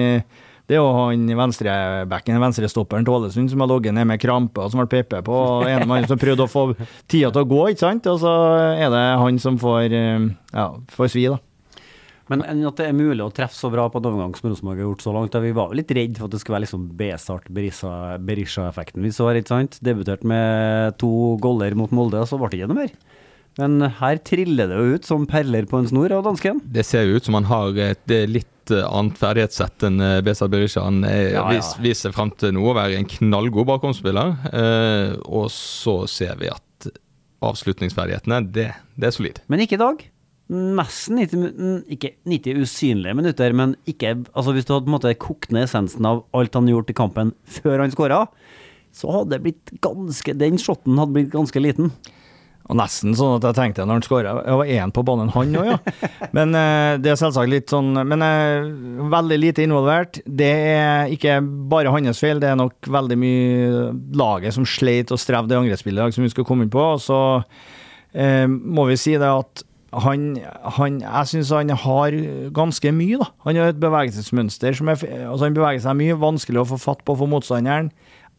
det 0.67 0.75
er 0.75 0.81
jo 0.81 0.87
han 0.97 1.21
venstrebacken, 1.39 2.39
venstrestopperen 2.43 3.05
til 3.07 3.15
Ålesund, 3.15 3.49
som 3.53 3.61
har 3.63 3.69
ligget 3.71 3.95
ned 3.95 4.07
med 4.09 4.19
krampe 4.19 4.59
og 4.65 4.73
som 4.73 4.81
ble 4.81 4.89
pepet 4.91 5.23
på. 5.23 5.31
Og 5.61 5.67
en 5.71 5.87
mann 5.87 6.07
som 6.09 6.19
prøvde 6.19 6.43
å 6.43 6.51
få 6.51 6.65
tida 7.07 7.31
til 7.31 7.45
å 7.45 7.47
gå, 7.47 7.61
ikke 7.71 7.85
sant? 7.85 8.09
Og 8.11 8.19
så 8.19 8.33
er 8.75 8.91
det 8.91 9.03
han 9.23 9.39
som 9.39 9.59
får, 9.61 9.85
eh, 9.95 10.25
ja, 10.53 10.67
får 10.91 11.13
svi, 11.13 11.27
da. 11.31 11.39
Men 12.27 12.41
at 12.43 12.75
det 12.75 12.89
er 12.89 12.91
mulig 12.97 13.23
å 13.23 13.31
treffe 13.31 13.55
så 13.55 13.69
bra 13.71 13.85
på 13.87 14.01
en 14.01 14.09
overgang 14.09 14.33
som 14.35 14.49
Rosenborg 14.51 14.81
har 14.81 14.89
gjort 14.89 15.03
så 15.05 15.13
langt. 15.15 15.31
Da 15.31 15.39
vi 15.39 15.53
var 15.55 15.71
litt 15.71 15.93
redd 15.95 16.17
for 16.19 16.27
at 16.27 16.33
det 16.35 16.41
skulle 16.41 16.57
være 16.57 16.65
liksom 16.65 16.89
B-start, 16.99 17.47
Berisha- 17.47 18.17
Berisha-effekten 18.19 18.99
vi 19.01 19.13
så 19.15 19.29
her, 19.29 19.39
ikke 19.39 19.53
sant. 19.53 19.79
Debuterte 19.79 20.27
med 20.27 20.97
to 20.99 21.37
goller 21.39 21.71
mot 21.79 21.93
Molde, 21.95 22.19
og 22.19 22.27
så 22.27 22.35
ble 22.41 22.51
det 22.51 22.59
ikke 22.59 22.67
noe 22.73 22.81
mer. 22.83 22.91
Men 23.57 23.81
her 23.99 24.19
triller 24.21 24.69
det 24.69 24.77
jo 24.77 24.97
ut 24.99 25.07
som 25.07 25.23
perler 25.29 25.65
på 25.69 25.79
en 25.81 25.87
snor 25.89 26.13
av 26.13 26.23
dansken. 26.27 26.59
Det 26.69 26.83
ser 26.85 27.07
jo 27.09 27.17
ut 27.17 27.25
som 27.25 27.33
han 27.39 27.47
har 27.49 27.73
et 27.87 28.11
er 28.13 28.27
litt 28.29 28.69
eh, 28.75 28.83
annet 28.85 29.17
ferdighetssett 29.17 29.85
enn 29.87 29.97
eh, 30.03 30.19
Besar 30.21 30.51
Berisha. 30.53 30.83
Han 30.85 30.99
er, 31.07 31.31
Ja, 31.33 31.45
ja. 31.47 31.55
vis- 31.57 31.77
viser 31.81 32.13
frem 32.13 32.29
til 32.37 32.53
nå 32.53 32.67
å 32.69 32.75
være 32.77 32.99
en 32.99 33.07
knallgod 33.09 33.65
bakomspiller. 33.71 34.35
Eh, 34.53 35.15
og 35.25 35.49
så 35.53 36.03
ser 36.11 36.35
vi 36.37 36.51
at 36.53 36.91
avslutningsferdighetene, 37.47 38.39
det, 38.53 38.67
det 38.97 39.09
er 39.09 39.15
solid. 39.15 39.41
Men 39.49 39.61
ikke 39.63 39.77
i 39.77 39.81
dag. 39.81 40.05
Nesten 40.47 41.17
90, 41.19 41.41
min- 41.41 41.57
mm, 41.57 41.79
ikke 41.97 42.13
90 42.29 42.61
usynlige 42.63 43.15
minutter, 43.19 43.51
men 43.57 43.73
ikke 43.89 44.13
Altså 44.31 44.53
hvis 44.55 44.63
du 44.69 44.71
hadde 44.73 44.85
på 44.87 44.93
en 44.93 44.95
måte 44.95 45.11
kokt 45.19 45.51
ned 45.51 45.65
essensen 45.67 46.05
av 46.07 46.21
alt 46.37 46.53
han 46.55 46.69
gjort 46.71 46.93
i 46.93 46.95
kampen 46.95 47.33
før 47.57 47.81
han 47.83 47.91
skåra, 47.91 48.21
så 48.95 49.11
hadde 49.11 49.33
det 49.35 49.41
blitt 49.43 49.73
ganske 49.83 50.37
Den 50.39 50.55
shotten 50.61 50.95
hadde 51.01 51.17
blitt 51.17 51.33
ganske 51.33 51.59
liten. 51.61 51.91
Og 52.67 52.75
nesten 52.75 53.15
sånn 53.15 53.37
at 53.37 53.45
jeg 53.47 53.55
tenkte 53.55 53.85
når 53.87 53.99
han 53.99 54.05
skåra 54.05 54.33
var 54.43 54.71
én 54.71 54.91
på 54.91 55.03
banen, 55.07 55.31
han 55.31 55.55
òg, 55.55 55.69
ja. 55.69 55.77
Men 56.35 56.55
eh, 56.57 56.97
det 56.99 57.13
er 57.13 57.19
selvsagt 57.19 57.51
litt 57.51 57.71
sånn 57.71 57.93
Men 57.95 58.23
eh, 58.25 58.67
veldig 59.07 59.37
lite 59.39 59.63
involvert. 59.63 60.19
Det 60.27 60.51
er 60.73 61.13
ikke 61.13 61.39
bare 61.71 61.93
hans 61.93 62.19
feil, 62.19 62.41
det 62.43 62.51
er 62.51 62.59
nok 62.59 62.91
veldig 62.91 63.19
mye 63.21 63.87
laget 64.19 64.57
som 64.57 64.67
sleit 64.67 65.13
og 65.15 65.21
strevde 65.21 65.55
i 65.55 65.61
angrepsspillet 65.61 66.01
i 66.01 66.03
dag, 66.03 66.15
som 66.15 66.27
vi 66.27 66.33
skal 66.33 66.47
komme 66.47 66.67
inn 66.67 66.73
på. 66.73 66.83
Og 66.97 67.01
så 67.03 67.21
eh, 68.11 68.45
må 68.47 68.89
vi 68.91 68.99
si 68.99 69.15
det 69.15 69.31
at 69.31 69.63
han, 69.97 70.33
han 70.75 70.97
Jeg 70.99 71.29
syns 71.31 71.53
han 71.55 71.71
har 71.71 72.15
ganske 72.53 72.91
mye, 72.91 73.21
da. 73.21 73.29
Han 73.47 73.55
har 73.55 73.71
et 73.71 73.79
bevegelsesmønster 73.79 74.75
som 74.75 74.91
er 74.91 74.99
Altså, 74.99 75.45
han 75.47 75.55
beveger 75.55 75.85
seg 75.85 75.95
mye, 75.95 76.19
vanskelig 76.19 76.65
å 76.65 76.69
få 76.73 76.81
fatt 76.89 77.05
på 77.07 77.15
for 77.15 77.31
motstanderen. 77.31 77.93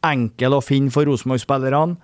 Enkel 0.04 0.54
å 0.54 0.60
finne 0.62 0.92
for 0.94 1.08
Rosenborg-spillerne. 1.08 1.96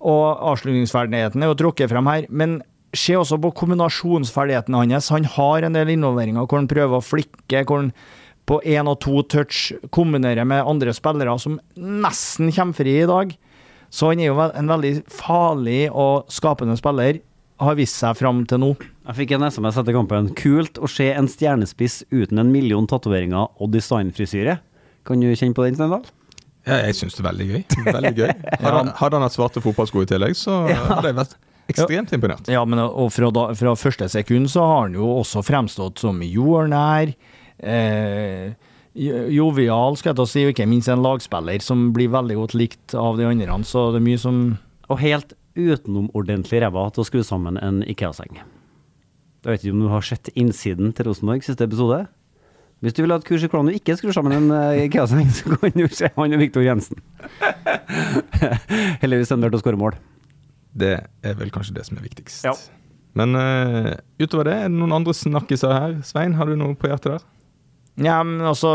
Og 0.00 0.40
avslutningsferdigheten 0.52 1.42
er 1.42 1.50
jo 1.50 1.58
trukket 1.60 1.92
frem 1.92 2.08
her. 2.08 2.26
Men 2.30 2.60
se 2.96 3.14
også 3.18 3.38
på 3.42 3.52
kombinasjonsferdigheten 3.60 4.74
hans. 4.74 5.10
Han 5.14 5.28
har 5.36 5.66
en 5.66 5.76
del 5.76 5.92
involveringer 5.94 6.46
hvor 6.46 6.60
han 6.62 6.70
prøver 6.70 6.98
å 6.98 7.04
flikke, 7.04 7.64
hvor 7.66 7.84
han 7.84 7.92
på 8.50 8.58
én 8.66 8.88
og 8.90 8.98
to 9.04 9.22
touch 9.30 9.70
kombinerer 9.94 10.46
med 10.48 10.66
andre 10.66 10.94
spillere 10.96 11.36
som 11.38 11.60
nesten 11.78 12.50
kommer 12.50 12.74
fri 12.74 12.96
i 13.02 13.08
dag. 13.08 13.34
Så 13.90 14.10
han 14.10 14.22
er 14.22 14.30
jo 14.30 14.38
en 14.42 14.70
veldig 14.70 14.94
farlig 15.10 15.84
og 15.90 16.30
skapende 16.30 16.76
spiller, 16.78 17.20
har 17.60 17.76
vist 17.76 17.98
seg 18.00 18.16
fram 18.16 18.44
til 18.48 18.62
nå. 18.62 18.70
Jeg 19.04 19.18
fikk 19.18 19.34
en 19.36 19.44
SMS 19.50 19.78
etter 19.82 19.94
kampen. 19.94 20.30
Kult 20.38 20.78
å 20.80 20.88
se 20.88 21.10
en 21.12 21.28
stjernespiss 21.28 22.04
uten 22.08 22.40
en 22.40 22.52
million 22.54 22.86
tatoveringer 22.88 23.50
og 23.60 23.74
designfrisyre. 23.74 24.60
Kan 25.06 25.20
du 25.20 25.28
kjenne 25.34 25.56
på 25.56 25.66
den, 25.66 25.76
Stendal? 25.76 26.06
Ja, 26.66 26.76
jeg 26.84 26.94
syns 26.98 27.14
det 27.16 27.22
er 27.24 27.28
veldig 27.30 27.46
gøy. 27.50 27.62
Veldig 27.96 28.14
gøy. 28.18 28.32
Hadde, 28.60 28.72
han- 28.76 28.90
hadde 29.00 29.16
han 29.16 29.24
hatt 29.24 29.36
svarte 29.36 29.62
fotballsko 29.64 30.02
i 30.04 30.08
tillegg, 30.10 30.34
så 30.36 30.58
hadde 30.68 31.06
jeg 31.08 31.16
vært 31.16 31.36
ekstremt 31.72 32.12
imponert. 32.16 32.48
Ja, 32.52 32.64
men 32.68 32.82
og 32.82 33.08
fra, 33.14 33.30
da, 33.32 33.46
fra 33.56 33.72
første 33.78 34.08
sekund 34.12 34.50
så 34.52 34.64
har 34.66 34.82
han 34.88 34.96
jo 34.98 35.06
også 35.22 35.40
fremstått 35.46 36.02
som 36.02 36.18
jordnær, 36.26 37.14
eh, 37.62 38.50
jovial, 38.94 39.96
skal 39.96 40.10
jeg 40.12 40.18
ta 40.18 40.26
si, 40.28 40.44
og 40.44 40.52
ikke 40.52 40.66
minst 40.68 40.90
en 40.90 41.02
lagspiller 41.04 41.62
som 41.62 41.92
blir 41.96 42.10
veldig 42.12 42.36
godt 42.42 42.56
likt 42.58 42.94
av 42.98 43.16
de 43.20 43.28
andre. 43.30 43.60
Så 43.64 43.90
det 43.94 44.00
er 44.02 44.08
mye 44.10 44.18
som 44.20 44.40
Og 44.90 44.98
helt 44.98 45.32
utenomordentlig 45.54 46.58
ræva 46.64 46.88
til 46.92 47.04
å 47.04 47.06
skru 47.06 47.20
sammen 47.22 47.56
en 47.62 47.82
Ikea-seng. 47.86 48.40
Jeg 49.44 49.52
vet 49.52 49.62
ikke 49.64 49.72
om 49.76 49.84
du 49.84 49.88
har 49.92 50.02
sett 50.02 50.28
innsiden 50.34 50.90
til 50.98 51.06
Rosenborg 51.06 51.44
siste 51.46 51.62
episode? 51.64 52.08
Hvis 52.80 52.94
du 52.96 53.02
vil 53.02 53.12
ha 53.12 53.18
et 53.20 53.26
kurs 53.28 53.42
i 53.44 53.48
hvordan 53.50 53.68
du 53.68 53.76
ikke 53.76 53.96
skrur 53.98 54.14
sammen 54.16 54.32
en 54.32 54.52
eh, 54.56 54.86
Ikea-seng, 54.86 55.28
så 55.36 55.52
kan 55.52 55.74
du 55.76 55.84
se 55.92 56.08
han 56.16 56.36
og 56.36 56.40
Viktor 56.40 56.64
Jensen. 56.64 57.00
Heldigvis 59.02 59.30
er 59.30 59.36
han 59.36 59.44
der 59.44 59.52
til 59.52 59.60
å 59.60 59.62
skåre 59.64 59.80
mål. 59.80 59.98
Det 60.80 60.94
er 61.26 61.36
vel 61.36 61.50
kanskje 61.52 61.74
det 61.76 61.84
som 61.88 61.98
er 62.00 62.06
viktigst. 62.06 62.46
Ja. 62.46 62.54
Men 63.18 63.34
uh, 63.34 63.92
utover 64.22 64.46
det, 64.48 64.56
er 64.62 64.70
det 64.70 64.78
noen 64.78 64.94
andre 65.00 65.12
snakkiser 65.16 65.74
her? 65.74 65.94
Svein, 66.06 66.36
har 66.38 66.46
du 66.48 66.54
noe 66.56 66.76
på 66.78 66.88
hjertet 66.88 67.16
der? 67.18 67.24
Ja, 68.06 68.20
men 68.24 68.40
altså 68.46 68.70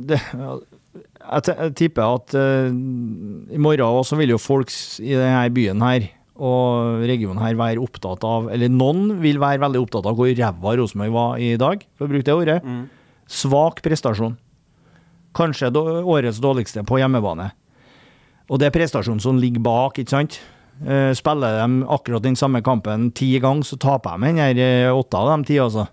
det, 0.00 0.16
jeg, 0.32 1.42
t- 1.46 1.54
jeg 1.60 1.74
tipper 1.78 2.16
at 2.16 2.34
uh, 2.34 2.70
i 2.72 3.60
morgen 3.62 4.00
også 4.00 4.16
vil 4.18 4.32
jo 4.32 4.40
folk 4.42 4.72
i 5.04 5.12
denne 5.12 5.44
byen 5.54 5.84
her 5.84 6.08
og 6.36 7.04
regionen 7.08 7.38
her 7.40 7.54
være 7.56 7.80
opptatt 7.80 8.20
av 8.28 8.50
Eller 8.52 8.68
noen 8.68 9.14
vil 9.22 9.38
være 9.40 9.60
veldig 9.62 9.80
opptatt 9.86 10.08
av 10.10 10.18
hvor 10.18 10.28
ræva 10.36 10.74
Rosenborg 10.76 11.14
var 11.14 11.38
i 11.40 11.54
dag, 11.60 11.84
for 11.96 12.08
å 12.08 12.12
bruke 12.12 12.26
det 12.28 12.34
ordet. 12.36 12.58
Svak 13.26 13.82
prestasjon. 13.84 14.36
Kanskje 15.36 15.70
årets 15.76 16.40
dårligste 16.40 16.84
på 16.86 17.00
hjemmebane. 17.00 17.50
Og 18.46 18.60
det 18.60 18.68
er 18.68 18.76
prestasjonen 18.76 19.22
som 19.22 19.40
ligger 19.42 19.64
bak, 19.64 19.98
ikke 19.98 20.14
sant? 20.14 20.38
Eh, 20.84 21.10
spiller 21.16 21.56
de 21.62 21.86
akkurat 21.88 22.22
den 22.22 22.36
samme 22.36 22.60
kampen 22.64 23.10
ti 23.16 23.32
ganger, 23.40 23.64
så 23.64 23.78
taper 23.80 24.18
de 24.20 24.28
den 24.28 24.40
her 24.42 24.60
eh, 24.60 24.92
åtte 24.92 25.18
av 25.18 25.32
de 25.32 25.48
ti, 25.48 25.58
altså. 25.60 25.86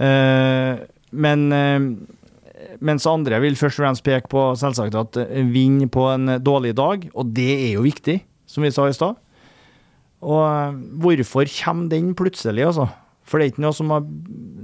Eh, 0.00 0.80
men 1.14 1.44
mens 2.82 3.06
andre 3.06 3.38
vil 3.44 3.54
først 3.54 3.78
og 3.78 3.84
fremst 3.84 4.04
peke 4.06 4.30
på 4.32 4.46
selvsagt 4.58 4.96
at 4.98 5.18
vinn 5.52 5.84
på 5.92 6.08
en 6.10 6.38
dårlig 6.42 6.72
dag, 6.74 7.04
og 7.14 7.30
det 7.36 7.52
er 7.68 7.76
jo 7.76 7.84
viktig, 7.84 8.18
som 8.50 8.66
vi 8.66 8.72
sa 8.74 8.88
i 8.88 8.96
stad. 8.96 9.20
Og 10.24 10.80
hvorfor 11.04 11.46
kommer 11.60 11.92
den 11.92 12.14
plutselig, 12.18 12.64
altså? 12.66 12.88
For 13.24 13.40
det 13.40 13.44
er 13.44 13.52
ikke 13.54 13.64
noe 13.64 13.76
som 13.76 13.92
har, 13.94 14.02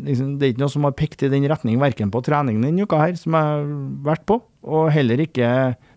liksom, 0.04 0.34
det 0.36 0.46
er 0.46 0.52
ikke 0.52 0.62
noe 0.62 0.72
som 0.72 0.84
har 0.84 0.96
pekt 0.96 1.22
i 1.24 1.30
den 1.32 1.46
retning, 1.48 1.78
verken 1.80 2.12
på 2.12 2.20
treningen 2.26 2.66
denne 2.66 2.84
uka 2.84 2.98
her, 3.00 3.14
som 3.16 3.36
jeg 3.36 3.46
har 3.48 3.70
vært 4.04 4.26
på, 4.28 4.36
og 4.68 4.90
heller 4.92 5.22
ikke 5.24 5.48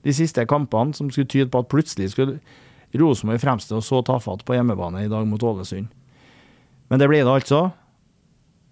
de 0.07 0.15
siste 0.15 0.45
kampene, 0.47 0.95
som 0.95 1.09
skulle 1.11 1.27
tyde 1.31 1.51
på 1.51 1.59
at 1.59 1.71
plutselig 1.71 2.13
skulle 2.13 2.39
Rosenborg 2.99 3.41
fremstå 3.41 3.81
så 3.81 3.99
tafatt 4.05 4.45
på 4.45 4.55
hjemmebane 4.55 5.03
i 5.03 5.11
dag 5.11 5.25
mot 5.27 5.43
Ålesund. 5.43 5.89
Men 6.91 7.01
det 7.01 7.09
ble 7.09 7.23
det 7.23 7.31
altså. 7.33 7.65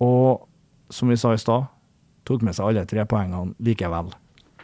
Og 0.01 0.45
som 0.93 1.10
vi 1.10 1.17
sa 1.17 1.33
i 1.33 1.41
stad, 1.41 1.65
tok 2.27 2.43
med 2.45 2.53
seg 2.53 2.67
alle 2.67 2.86
tre 2.89 3.05
poengene 3.10 3.55
likevel. 3.65 4.12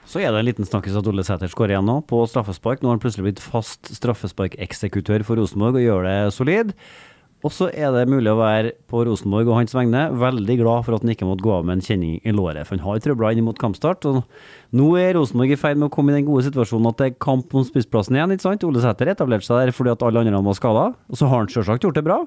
Så 0.07 0.21
er 0.21 0.31
det 0.31 0.39
en 0.39 0.47
liten 0.47 0.67
snakkis 0.67 0.95
at 0.95 1.07
Ole 1.09 1.25
Sæter 1.27 1.51
skårer 1.51 1.75
igjen 1.75 1.89
nå, 1.89 1.99
på 2.07 2.21
straffespark. 2.29 2.79
Nå 2.79 2.91
har 2.91 2.95
han 2.95 3.03
plutselig 3.03 3.25
blitt 3.25 3.43
fast 3.43 3.89
straffesparkeksekutør 3.97 5.25
for 5.27 5.41
Rosenborg 5.41 5.81
og 5.81 5.83
gjør 5.83 6.07
det 6.07 6.17
solid. 6.35 6.71
Og 7.45 7.53
så 7.53 7.67
er 7.69 7.91
det 7.93 8.07
mulig 8.09 8.31
å 8.31 8.39
være 8.39 8.71
på 8.89 9.03
Rosenborg 9.05 9.51
og 9.51 9.59
hans 9.59 9.75
vegne 9.77 10.07
veldig 10.17 10.55
glad 10.57 10.85
for 10.87 10.97
at 10.97 11.03
han 11.05 11.11
ikke 11.13 11.27
måtte 11.29 11.45
gå 11.45 11.51
av 11.53 11.67
med 11.67 11.77
en 11.77 11.85
kjenning 11.85 12.15
i 12.25 12.33
låret, 12.33 12.65
for 12.65 12.73
han 12.73 12.85
har 12.87 13.01
trøbler 13.03 13.37
inn 13.37 13.45
mot 13.45 13.59
kampstart. 13.61 14.07
Og 14.09 14.23
nå 14.73 14.87
er 14.97 15.13
Rosenborg 15.19 15.53
i 15.53 15.59
ferd 15.61 15.77
med 15.77 15.91
å 15.91 15.93
komme 15.93 16.13
i 16.13 16.17
den 16.17 16.25
gode 16.25 16.47
situasjonen 16.47 16.89
at 16.89 16.97
det 16.97 17.09
er 17.11 17.19
kamp 17.21 17.53
om 17.53 17.65
spissplassen 17.67 18.17
igjen, 18.17 18.33
ikke 18.33 18.47
sant? 18.47 18.65
Ole 18.65 18.81
Sæter 18.81 19.13
etablerte 19.13 19.45
seg 19.45 19.61
der 19.61 19.75
fordi 19.75 19.93
at 19.93 20.05
alle 20.07 20.25
andre 20.25 20.41
var 20.49 20.57
skada, 20.57 20.87
og 20.97 21.21
så 21.21 21.29
har 21.29 21.45
han 21.45 21.53
selvsagt 21.53 21.85
gjort 21.85 22.01
det 22.01 22.07
bra. 22.09 22.23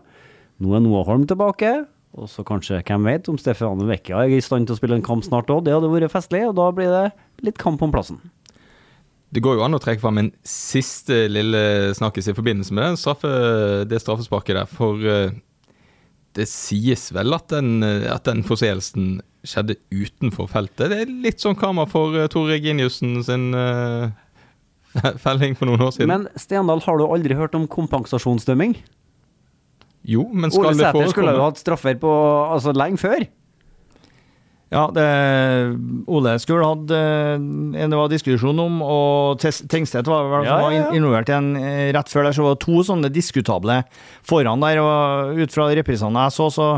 Nå 0.63 0.77
er 0.79 0.85
Noah 0.85 1.09
Holm 1.11 1.27
tilbake, 1.27 1.75
og 2.15 2.31
så 2.31 2.47
kanskje, 2.47 2.79
hvem 2.87 3.11
vet, 3.11 3.29
om 3.31 3.39
Stefan 3.39 3.83
Vecchia 3.91 4.23
er 4.23 4.39
i 4.39 4.43
stand 4.45 4.71
til 4.71 4.79
å 4.79 4.79
spille 4.79 4.99
en 4.99 5.07
kamp 5.07 5.27
snart 5.27 5.51
òg. 5.51 5.65
Det 5.67 5.75
hadde 5.75 5.91
vært 5.91 6.15
festlig, 6.15 6.47
og 6.47 6.55
da 6.59 6.71
blir 6.75 6.91
det 6.91 7.09
litt 7.47 7.59
kamp 7.59 7.83
om 7.83 7.91
plassen. 7.95 8.23
Det 9.31 9.43
går 9.45 9.59
jo 9.59 9.65
an 9.67 9.77
å 9.77 9.83
trekke 9.83 10.03
fram 10.03 10.19
en 10.19 10.33
siste 10.47 11.25
lille 11.31 11.93
snakkis 11.95 12.33
i 12.33 12.35
forbindelse 12.35 12.75
med 12.75 12.99
straffe, 12.99 13.31
det 13.87 14.01
straffesparket 14.03 14.59
der. 14.59 14.71
For 14.71 15.05
eh, 15.07 15.37
det 16.39 16.49
sies 16.51 17.09
vel 17.15 17.37
at 17.37 17.47
den, 17.53 17.79
eh, 17.87 18.09
at 18.11 18.27
den 18.27 18.43
forseelsen 18.47 19.21
skjedde 19.47 19.79
utenfor 19.95 20.51
feltet. 20.51 20.91
Det 20.91 21.05
er 21.05 21.15
litt 21.27 21.43
sånn 21.43 21.59
karma 21.59 21.87
for 21.89 22.13
Tore 22.13 22.29
Tor 22.33 22.51
Reginiussen 22.51 23.23
sin 23.25 23.55
uh, 23.57 24.11
felling 25.25 25.55
for 25.57 25.71
noen 25.71 25.87
år 25.87 25.95
siden. 25.97 26.11
Men 26.11 26.27
Stendal, 26.37 26.83
har 26.85 27.01
du 27.01 27.07
aldri 27.07 27.39
hørt 27.39 27.57
om 27.57 27.65
kompensasjonsdømming? 27.71 28.77
jo, 30.09 30.25
men 30.33 30.49
Ole 30.49 30.55
skal 30.55 30.79
det 30.79 30.87
Sæter 30.87 31.13
skulle 31.13 31.35
jo 31.37 31.45
hatt 31.45 31.61
straffer 31.61 31.99
på 32.01 32.11
altså 32.55 32.73
lenge 32.77 33.01
før. 33.01 33.25
Ja, 34.71 34.85
det, 34.95 35.05
Ole 36.07 36.37
skulle 36.39 36.63
hatt 36.63 36.93
eh, 36.95 37.33
en 37.35 37.91
det 37.91 37.99
var 37.99 38.11
diskusjon 38.13 38.59
om, 38.63 38.77
og 38.87 39.41
Tengstedt 39.43 40.07
var, 40.07 40.29
var, 40.31 40.47
Ja, 40.47 40.59
ja, 40.63 40.77
ja. 40.77 40.85
involvert 40.95 41.33
i 41.33 41.35
en 41.35 41.49
eh, 41.59 41.89
rett 41.97 42.13
før 42.13 42.29
der, 42.29 42.37
så 42.37 42.47
var 42.47 42.55
det 42.55 42.63
to 42.63 42.85
sånne 42.87 43.11
diskutable 43.11 43.81
foran 44.23 44.63
der, 44.63 44.79
og 44.79 45.43
ut 45.43 45.57
fra 45.57 45.67
reprisene 45.75 46.23
jeg 46.29 46.37
så, 46.39 46.49
så 46.55 46.69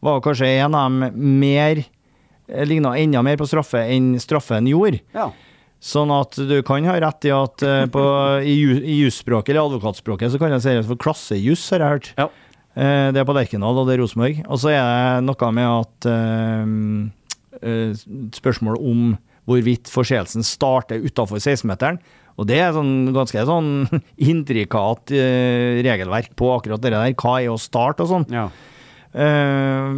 var 0.00 0.24
kanskje 0.24 0.48
en 0.62 0.78
av 0.80 0.88
dem 0.88 1.28
mer 1.44 1.84
eh, 1.84 2.64
ligna 2.64 2.96
enda 2.96 3.20
mer 3.20 3.36
på 3.36 3.50
straffe 3.50 3.84
enn 3.84 4.14
straffen 4.22 4.72
gjorde. 4.72 5.04
Ja. 5.12 5.28
Sånn 5.82 6.08
at 6.14 6.38
du 6.38 6.56
kan 6.64 6.88
ha 6.88 6.96
rett 7.04 7.28
i 7.28 7.36
at 7.36 7.62
på, 7.92 8.02
i, 8.46 8.60
i 8.80 9.00
jusspråket, 9.02 9.50
eller 9.52 9.66
advokatspråket, 9.66 10.30
så 10.32 10.38
kan 10.40 10.54
det 10.54 10.62
sies 10.62 10.86
for 10.86 10.96
klassejuss, 11.04 11.64
har 11.74 11.82
jeg 11.82 11.96
hørt. 11.98 12.12
Ja. 12.16 12.28
Det 13.12 13.18
er 13.18 13.26
på 13.26 13.34
Lerkendal, 13.34 13.80
og 13.82 13.88
det 13.90 13.96
er 13.96 14.00
Rosenborg. 14.00 14.44
Og 14.46 14.60
så 14.62 14.70
er 14.70 14.78
det 15.18 15.24
noe 15.26 15.48
med 15.58 15.66
at 15.66 16.06
eh, 16.08 16.70
Spørsmål 17.60 18.78
om 18.80 19.12
hvorvidt 19.48 19.90
forseelsen 19.90 20.44
starter 20.46 21.02
utafor 21.02 21.40
16-meteren. 21.42 21.98
Og 22.40 22.46
det 22.48 22.60
er 22.62 22.74
sånn 22.74 23.10
ganske 23.12 23.42
sånn 23.48 23.72
intrikat 24.32 25.12
eh, 25.12 25.82
regelverk 25.84 26.32
på 26.38 26.52
akkurat 26.54 26.82
det 26.82 26.94
der. 26.94 27.16
Hva 27.18 27.38
er 27.42 27.52
å 27.52 27.60
starte 27.60 28.06
og 28.06 28.14
sånn. 28.14 28.28
ja. 28.32 28.46
Eh, 29.12 29.88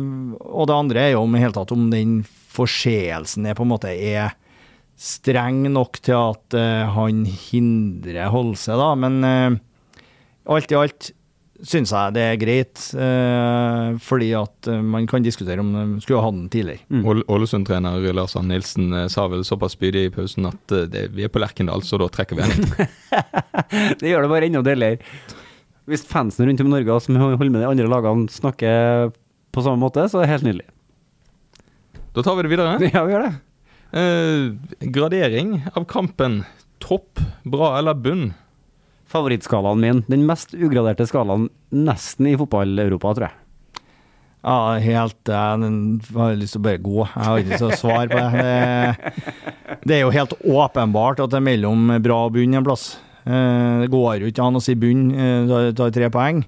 og 0.42 0.66
det 0.66 0.74
andre 0.74 1.04
er 1.04 1.12
jo 1.14 1.20
om 1.22 1.36
helt 1.38 1.54
tatt 1.54 1.70
om 1.74 1.86
den 1.92 2.24
forseelsen 2.54 3.46
er 3.46 3.54
på 3.54 3.62
en 3.62 3.70
måte 3.70 3.92
er 3.94 4.34
streng 4.98 5.64
nok 5.70 6.00
til 6.02 6.18
at 6.18 6.56
eh, 6.58 6.82
han 6.96 7.22
hindrer 7.26 8.32
Holse, 8.34 8.74
da. 8.78 8.90
Men 8.98 9.20
eh, 9.26 9.60
alt 10.50 10.74
i 10.74 10.78
alt 10.78 11.13
syns 11.64 11.92
jeg 11.94 12.14
det 12.16 12.24
er 12.24 12.40
greit, 12.40 12.80
eh, 13.00 13.94
fordi 14.04 14.30
at 14.38 14.68
eh, 14.70 14.82
man 14.84 15.06
kan 15.10 15.24
diskutere 15.24 15.62
om 15.62 15.70
de 15.74 16.02
skulle 16.04 16.20
ha 16.20 16.26
hatt 16.28 16.36
den 16.36 16.50
tidligere. 16.52 16.84
Mm. 16.92 17.22
Ålesund-trener 17.32 18.04
Lars 18.16 18.36
Arne 18.38 18.54
Nilsen 18.54 18.92
eh, 18.92 19.06
sa 19.12 19.26
vel 19.32 19.46
såpass 19.46 19.76
spydig 19.76 20.06
i 20.08 20.12
pausen 20.14 20.50
at 20.50 20.74
eh, 20.74 20.86
det, 20.90 21.06
vi 21.16 21.24
er 21.26 21.32
på 21.32 21.42
Lerkendal, 21.42 21.84
så 21.86 22.00
da 22.00 22.10
trekker 22.12 22.38
vi 22.38 22.50
den. 22.50 22.68
Det 24.00 24.10
gjør 24.10 24.26
det 24.26 24.30
bare 24.30 24.46
enda 24.48 24.60
deiligere. 24.64 25.00
Hvis 25.90 26.04
fansen 26.08 26.46
rundt 26.48 26.62
om 26.62 26.68
i 26.70 26.74
Norge 26.76 27.00
som 27.04 27.16
holder 27.20 27.50
med 27.50 27.60
de 27.62 27.68
andre 27.68 27.90
lagene, 27.90 28.28
snakker 28.32 29.10
på 29.54 29.64
samme 29.64 29.80
måte, 29.82 30.06
så 30.10 30.20
er 30.20 30.26
det 30.26 30.32
helt 30.32 30.46
nydelig. 30.48 30.68
Da 32.14 32.22
tar 32.22 32.38
vi 32.38 32.46
det 32.46 32.52
videre. 32.52 32.78
Ja, 32.94 33.04
vi 33.04 33.16
gjør 33.16 33.26
det. 33.26 33.34
Eh, 33.94 34.88
gradering 34.94 35.56
av 35.74 35.86
kampen. 35.90 36.42
Topp, 36.82 37.20
bra 37.48 37.74
eller 37.78 37.96
bunn? 37.96 38.32
Favorittskalaen 39.14 39.78
min. 39.80 40.02
Den 40.10 40.24
mest 40.26 40.54
ugraderte 40.58 41.06
skalaen 41.06 41.48
nesten 41.74 42.26
i 42.32 42.36
fotball-Europa, 42.40 43.14
tror 43.14 43.28
jeg. 43.28 43.40
Ja, 44.44 44.56
helt 44.82 45.30
Jeg 45.30 46.08
har 46.18 46.34
lyst 46.36 46.52
til 46.56 46.60
å 46.60 46.64
bare 46.66 46.80
gå. 46.84 46.96
Jeg 47.06 47.24
har 47.24 47.38
ikke 47.40 47.60
så 47.62 47.70
svar 47.80 48.10
på 48.10 48.18
det. 48.18 48.42
det. 48.44 49.78
Det 49.88 49.96
er 49.96 50.02
jo 50.02 50.10
helt 50.12 50.34
åpenbart 50.44 51.22
at 51.24 51.32
det 51.32 51.38
er 51.40 51.46
mellom 51.46 51.94
bra 52.04 52.18
og 52.26 52.34
bunn 52.36 52.58
en 52.58 52.66
plass. 52.66 52.98
Eh, 53.24 53.80
Det 53.84 53.88
går 53.94 54.20
jo 54.20 54.28
ikke 54.28 54.44
an 54.44 54.58
å 54.60 54.62
si 54.62 54.74
bunn, 54.76 55.08
du 55.48 55.72
tar 55.78 55.94
tre 55.96 56.10
poeng. 56.12 56.42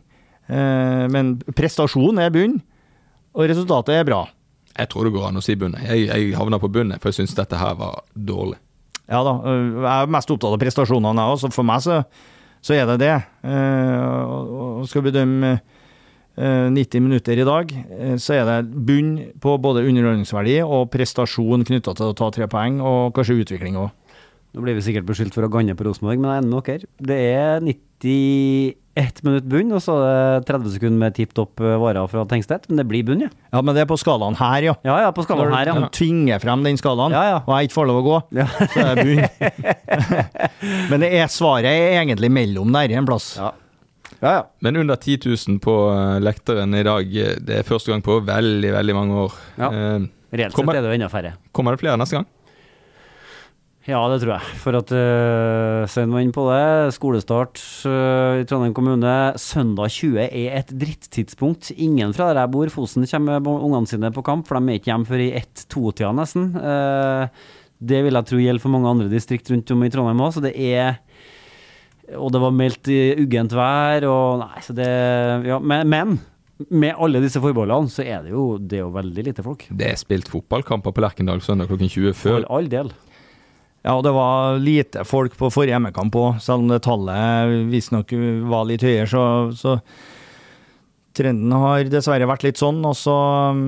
Eh, 0.48 1.06
Men 1.08 1.36
prestasjon 1.56 2.20
er 2.20 2.30
bunn, 2.34 2.58
og 3.34 3.48
resultatet 3.48 3.94
er 4.00 4.04
bra. 4.04 4.26
Jeg 4.76 4.90
tror 4.92 5.04
det 5.08 5.14
går 5.16 5.28
an 5.30 5.40
å 5.40 5.42
si 5.44 5.54
bunn. 5.56 5.72
Jeg, 5.80 6.08
jeg 6.10 6.34
havna 6.36 6.58
på 6.60 6.68
bunnen, 6.68 6.98
for 7.00 7.08
jeg 7.08 7.22
syns 7.22 7.34
dette 7.38 7.56
her 7.56 7.74
var 7.80 8.02
dårlig. 8.12 8.58
Ja 9.08 9.22
da, 9.24 9.38
jeg 9.46 9.86
er 10.02 10.10
mest 10.10 10.28
opptatt 10.34 10.52
av 10.52 10.60
prestasjonene, 10.60 11.16
jeg 11.22 11.38
også. 11.38 11.52
For 11.54 11.64
meg 11.64 11.80
så, 11.80 12.02
så 12.66 12.74
er 12.74 12.86
det 12.90 12.98
det. 13.04 13.14
Eh, 13.46 14.22
og, 14.26 14.86
skal 14.90 15.04
bedømme 15.06 15.52
eh, 15.54 16.66
90 16.74 17.04
minutter 17.04 17.38
i 17.38 17.46
dag, 17.46 17.70
eh, 17.70 18.16
så 18.22 18.40
er 18.40 18.48
det 18.48 18.86
bunn 18.88 19.12
på 19.42 19.54
både 19.62 19.84
underholdningsverdi 19.86 20.58
og 20.64 20.90
prestasjon 20.94 21.66
knytta 21.66 21.94
til 21.94 22.10
å 22.10 22.16
ta 22.18 22.30
tre 22.34 22.48
poeng, 22.50 22.80
og 22.82 23.14
kanskje 23.16 23.38
utvikling 23.44 23.78
òg. 23.78 23.92
Nå 24.56 24.64
blir 24.64 24.78
vi 24.78 24.82
sikkert 24.86 25.06
beskyldt 25.08 25.36
for 25.36 25.46
å 25.46 25.52
ganne 25.52 25.76
på 25.76 25.84
Rosenborg, 25.86 26.18
men 26.18 26.30
jeg 26.32 26.36
er 26.36 26.42
enig 26.42 26.52
med 26.54 26.66
dere. 26.66 26.90
Det 27.12 27.20
er 27.36 27.70
91 28.96 29.22
minutt 29.26 29.44
bunn, 29.52 29.72
og 29.76 29.82
så 29.84 29.94
er 30.00 30.38
det 30.40 30.46
30 30.48 30.70
sekunder 30.76 30.98
med 31.02 31.14
tipp 31.18 31.34
topp 31.36 31.60
eh, 31.60 31.74
varer 31.82 32.06
fra 32.08 32.24
Tengstedt. 32.30 32.64
Men 32.70 32.80
det 32.80 32.86
blir 32.88 33.04
bunn, 33.04 33.26
ja. 33.26 33.28
Ja, 33.52 33.60
men 33.60 33.76
det 33.76 33.82
er 33.84 33.90
på 33.90 33.98
skalaen 34.00 34.38
her, 34.40 34.70
ja. 34.70 34.74
Ja 34.88 34.96
ja, 35.04 35.10
på 35.16 35.24
skalaen 35.26 35.52
her, 35.52 35.68
ja. 35.68 35.74
Du 35.84 35.88
tvinger 35.92 36.40
frem 36.42 36.64
den 36.64 36.78
skalaen, 36.80 37.12
Ja, 37.12 37.24
ja. 37.34 37.38
og 37.44 37.52
jeg 37.58 37.68
ikke 37.68 37.76
får 37.76 37.90
lov 37.92 38.00
å 38.00 38.06
gå, 38.06 38.16
Ja. 38.40 38.46
så 38.72 38.86
er 38.86 38.94
det 38.96 39.06
bunn. 39.06 39.22
men 40.90 41.04
det 41.04 41.12
er 41.20 41.30
svaret 41.32 41.68
er 41.70 42.00
egentlig 42.00 42.32
mellom 42.32 42.72
der 42.74 42.96
en 42.96 43.08
plass. 43.08 43.34
Ja. 43.40 43.52
Ja, 44.22 44.30
ja. 44.38 44.42
Men 44.64 44.78
under 44.80 44.96
10 44.96 45.18
000 45.28 45.58
på 45.60 45.74
eh, 45.92 46.16
lekteren 46.24 46.72
i 46.78 46.84
dag, 46.86 47.10
eh, 47.20 47.34
det 47.44 47.60
er 47.60 47.66
første 47.68 47.92
gang 47.92 48.00
på 48.06 48.16
veldig, 48.24 48.70
veldig 48.78 48.94
mange 48.96 49.24
år. 49.26 49.34
Ja. 49.60 49.68
Eh, 49.72 50.06
Reelt 50.36 50.56
Kommer- 50.56 50.74
sett 50.74 50.82
er 50.82 50.88
det 50.88 50.94
jo 50.96 50.98
enda 51.02 51.08
færre. 51.12 51.34
kommer 51.54 51.76
det 51.76 51.80
flere 51.84 51.96
neste 52.00 52.16
gang? 52.18 52.26
Ja, 53.86 54.00
det 54.10 54.18
tror 54.24 54.32
jeg. 54.34 54.54
For 54.58 54.74
at 54.74 54.90
uh, 54.90 55.84
Svein 55.86 56.10
var 56.10 56.24
inne 56.24 56.34
på 56.34 56.42
det. 56.48 56.94
Skolestart 56.96 57.60
uh, 57.86 58.40
i 58.40 58.46
Trondheim 58.48 58.74
kommune. 58.74 59.12
Søndag 59.38 59.92
20 59.94 60.24
er 60.26 60.56
et 60.58 60.72
drittidspunkt. 60.74 61.70
Ingen 61.70 62.14
fra 62.16 62.32
der 62.32 62.42
jeg 62.42 62.52
bor, 62.56 62.72
Fosen, 62.74 63.06
kommer 63.06 63.38
med 63.38 63.46
ungene 63.54 63.86
sine 63.86 64.10
på 64.10 64.26
kamp, 64.26 64.48
for 64.48 64.58
de 64.58 64.74
er 64.74 64.80
ikke 64.80 64.90
hjemme 64.90 65.06
før 65.06 65.22
i 65.22 65.30
ett-to-tida 65.38 66.10
nesten. 66.18 66.50
Uh, 66.58 67.30
det 67.78 68.02
vil 68.02 68.18
jeg 68.18 68.30
tro 68.32 68.42
gjelder 68.42 68.64
for 68.64 68.74
mange 68.74 68.90
andre 68.90 69.08
distrikt 69.12 69.54
rundt 69.54 69.70
om 69.70 69.86
i 69.86 69.92
Trondheim 69.94 70.26
òg, 70.26 70.34
så 70.34 70.42
det 70.42 70.56
er 70.56 70.96
Og 72.16 72.30
det 72.32 72.40
var 72.42 72.54
meldt 72.54 72.88
i 72.90 73.00
uggent 73.22 73.54
vær, 73.54 74.06
og 74.10 74.42
Nei, 74.42 74.64
så 74.66 74.74
det 74.74 74.90
Ja, 75.46 75.60
men, 75.62 75.86
men 75.86 76.18
med 76.72 76.96
alle 76.96 77.20
disse 77.20 77.38
forbeholdene, 77.38 77.92
så 77.92 78.02
er 78.02 78.22
det 78.24 78.32
jo, 78.32 78.56
det 78.58 78.80
er 78.80 78.86
jo 78.86 78.94
veldig 78.94 79.30
lite 79.30 79.44
folk. 79.44 79.66
Det 79.70 79.92
er 79.92 79.98
spilt 80.00 80.30
fotballkamper 80.32 80.94
på 80.96 81.04
Lerkendal 81.04 81.42
søndag 81.44 81.68
klokken 81.68 81.92
20 81.92 82.16
før. 82.16 82.40
For 82.40 82.54
all 82.56 82.70
del. 82.72 82.96
Ja, 83.86 83.94
og 83.94 84.02
det 84.02 84.10
var 84.16 84.58
lite 84.58 85.04
folk 85.06 85.36
på 85.38 85.46
forrige 85.54 85.76
hjemmekamp 85.76 86.16
òg, 86.18 86.40
selv 86.42 86.64
om 86.64 86.70
det 86.72 86.82
tallet 86.82 87.68
visstnok 87.70 88.10
var 88.50 88.66
litt 88.66 88.82
høyere, 88.82 89.06
så, 89.06 89.24
så 89.54 89.76
Trenden 91.16 91.52
har 91.54 91.86
dessverre 91.88 92.26
vært 92.28 92.42
litt 92.44 92.58
sånn, 92.60 92.82
og 92.84 92.96
så 92.98 93.14
um, 93.54 93.60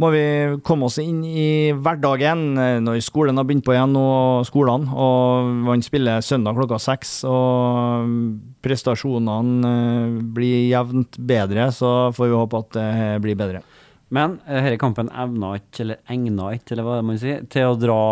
må 0.00 0.10
vi 0.12 0.24
komme 0.66 0.88
oss 0.88 0.98
inn 1.00 1.22
i 1.24 1.70
hverdagen 1.72 2.58
eh, 2.60 2.80
når 2.82 2.98
skolen 3.04 3.38
har 3.40 3.46
begynt 3.48 3.64
på 3.64 3.72
igjen, 3.72 3.94
og 3.96 4.42
skolene, 4.48 4.90
og 4.90 5.52
man 5.68 5.84
spiller 5.86 6.24
søndag 6.24 6.58
klokka 6.58 6.80
seks, 6.82 7.14
og 7.28 8.04
um, 8.04 8.18
prestasjonene 8.64 9.70
eh, 9.70 10.18
blir 10.34 10.66
jevnt 10.66 11.20
bedre, 11.30 11.70
så 11.72 12.10
får 12.16 12.26
vi 12.26 12.42
håpe 12.42 12.64
at 12.64 12.76
det 12.76 12.90
blir 13.24 13.38
bedre. 13.38 13.62
Men 14.10 14.40
uh, 14.44 14.58
denne 14.58 14.82
kampen 14.82 15.14
evna 15.14 15.54
ikke, 15.62 15.86
eller 15.86 16.02
egna 16.10 16.50
ikke, 16.58 16.74
eller 16.74 16.90
hva 16.90 16.98
det 16.98 17.08
man 17.14 17.22
sier, 17.22 17.48
til 17.54 17.70
å 17.70 17.80
dra 17.80 18.02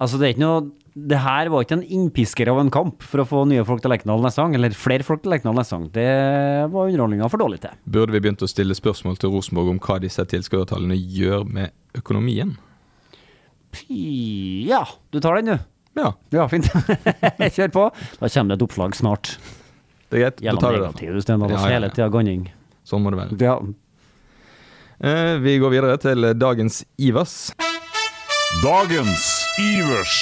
Altså, 0.00 0.16
det 0.16 0.24
er 0.24 0.30
ikke 0.32 0.40
noe 0.40 0.60
Det 0.94 1.18
her 1.22 1.46
var 1.52 1.62
ikke 1.62 1.76
en 1.78 1.84
innpisker 1.86 2.48
av 2.50 2.58
en 2.58 2.70
kamp 2.74 3.02
for 3.06 3.22
å 3.22 3.26
få 3.28 3.44
nye 3.46 3.62
folk 3.64 3.80
til 3.84 3.92
Lerkendal 3.92 4.24
neste 4.24 4.42
gang, 4.42 4.54
eller 4.58 4.74
flere 4.74 5.04
folk 5.06 5.22
til 5.22 5.30
Lerkendal 5.30 5.54
neste 5.60 5.76
gang. 5.76 5.84
Det 5.94 6.06
var 6.72 6.88
underholdninga 6.90 7.28
for 7.30 7.38
dårlig 7.44 7.60
til. 7.62 7.76
Burde 7.86 8.12
vi 8.16 8.20
begynt 8.24 8.42
å 8.42 8.48
stille 8.50 8.74
spørsmål 8.74 9.20
til 9.22 9.30
Rosenborg 9.30 9.70
om 9.70 9.78
hva 9.78 10.00
disse 10.02 10.24
tilskuertallene 10.32 10.96
gjør 10.98 11.44
med 11.46 11.70
økonomien? 11.94 12.56
Py- 13.70 14.66
Ja, 14.66 14.82
du 15.12 15.20
tar 15.22 15.38
den, 15.40 15.46
du. 15.54 15.58
Ja, 16.00 16.12
Ja, 16.34 16.48
fint. 16.50 16.66
Kjør 17.54 17.70
på. 17.74 17.84
Da 18.20 18.28
kommer 18.28 18.50
det 18.54 18.58
et 18.58 18.66
oppslag 18.66 18.94
snart. 18.98 19.36
det 20.10 20.18
er 20.18 20.24
greit. 20.26 20.42
Da 20.42 20.56
tar 20.58 20.72
vi 20.74 20.78
det. 20.80 20.86
negativ, 20.90 21.20
Sten 21.22 21.38
Dahlås. 21.44 21.54
Ja, 21.54 21.62
ja, 21.62 21.68
ja. 21.70 21.74
Hele 21.78 21.90
tida 21.94 22.08
ganning. 22.10 22.48
Sånn 22.86 23.02
må 23.06 23.14
det 23.14 23.20
være. 23.22 23.38
Ja. 23.46 23.56
Eh, 25.00 25.38
vi 25.38 25.54
går 25.62 25.70
videre 25.70 25.96
til 26.02 26.32
dagens 26.34 26.82
Ivers. 26.98 27.52
Dagens 28.64 29.28
Ivers. 29.62 30.16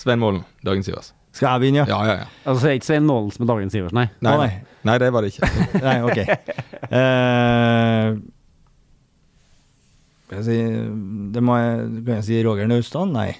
Svein 0.00 0.20
Målen, 0.22 0.42
dagens 0.64 0.88
Ivers. 0.88 1.12
Skal 1.36 1.52
jeg 1.52 1.62
begynne, 1.62 1.84
ja? 1.84 1.86
Ja, 1.92 2.00
ja, 2.08 2.14
ja. 2.22 2.28
Altså, 2.48 2.64
det 2.64 2.72
er 2.72 2.78
ikke 2.80 2.88
Svein 2.88 3.06
Målen 3.06 3.30
som 3.34 3.44
er 3.44 3.50
dagens 3.52 3.76
Ivers, 3.78 3.94
nei. 3.96 4.06
Nei, 4.24 4.36
nei. 4.40 4.50
nei, 4.88 4.98
det 5.02 5.10
var 5.14 5.24
det 5.26 5.32
ikke. 5.34 5.50
Nei, 5.86 5.96
ok. 6.08 6.18
Uh, 6.90 8.06
jeg 10.30 10.46
si, 10.46 10.58
det 11.34 11.42
må 11.44 11.58
jeg, 11.58 11.88
kan 12.06 12.20
jeg 12.20 12.26
si 12.28 12.40
Roger 12.46 12.70
Naustdal? 12.70 13.10
Nei. 13.12 13.30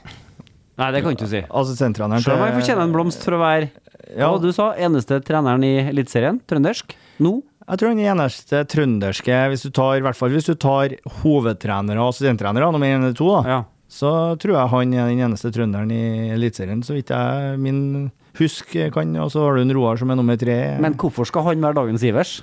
Nei, 0.80 0.88
det 0.94 1.02
kan 1.04 1.14
ikke 1.14 1.26
du 1.28 1.32
si. 1.32 1.42
Altså, 1.48 1.76
Selv 1.76 2.02
om 2.06 2.16
jeg 2.18 2.56
fortjener 2.56 2.82
en 2.86 2.94
blomst 2.94 3.24
for 3.26 3.36
å 3.36 3.40
være 3.42 3.68
Ja, 4.16 4.30
Hva 4.32 4.40
du 4.42 4.48
sa? 4.56 4.72
Eneste 4.80 5.20
treneren 5.22 5.64
i 5.66 5.74
Eliteserien? 5.90 6.40
Trøndersk? 6.50 6.96
Nå? 7.22 7.38
jeg 7.70 7.78
tror 7.78 7.92
den 7.94 8.02
eneste 8.02 8.60
trønderske, 8.66 9.36
hvis 9.52 9.62
du 9.62 9.70
tar, 9.70 10.00
i 10.00 10.02
hvert 10.02 10.18
fall 10.18 10.32
hvis 10.34 10.48
du 10.48 10.56
tar 10.58 10.96
hovedtrenere 11.20 12.02
og 12.02 12.10
assistenttrenere, 12.10 12.66
nummer 12.74 12.90
én 12.90 13.04
eller 13.04 13.14
to, 13.14 13.28
da, 13.36 13.42
Ja. 13.46 13.60
Så 13.90 14.10
tror 14.40 14.54
jeg 14.54 14.72
han 14.72 14.94
er 14.94 15.10
den 15.10 15.24
eneste 15.26 15.50
trønderen 15.54 15.90
i 15.90 16.30
Eliteserien, 16.36 16.84
så 16.86 16.94
vidt 16.94 17.10
jeg 17.10 17.58
min 17.58 18.10
husk 18.38 18.76
kan. 18.94 19.16
Og 19.18 19.32
så 19.34 19.42
har 19.42 19.58
du 19.58 19.64
en 19.64 19.74
Roar 19.74 19.98
som 20.00 20.12
er 20.12 20.18
nummer 20.20 20.38
tre. 20.38 20.56
Men 20.82 20.94
hvorfor 20.98 21.26
skal 21.28 21.48
han 21.50 21.64
være 21.64 21.80
dagens 21.82 22.06
Ivers? 22.06 22.38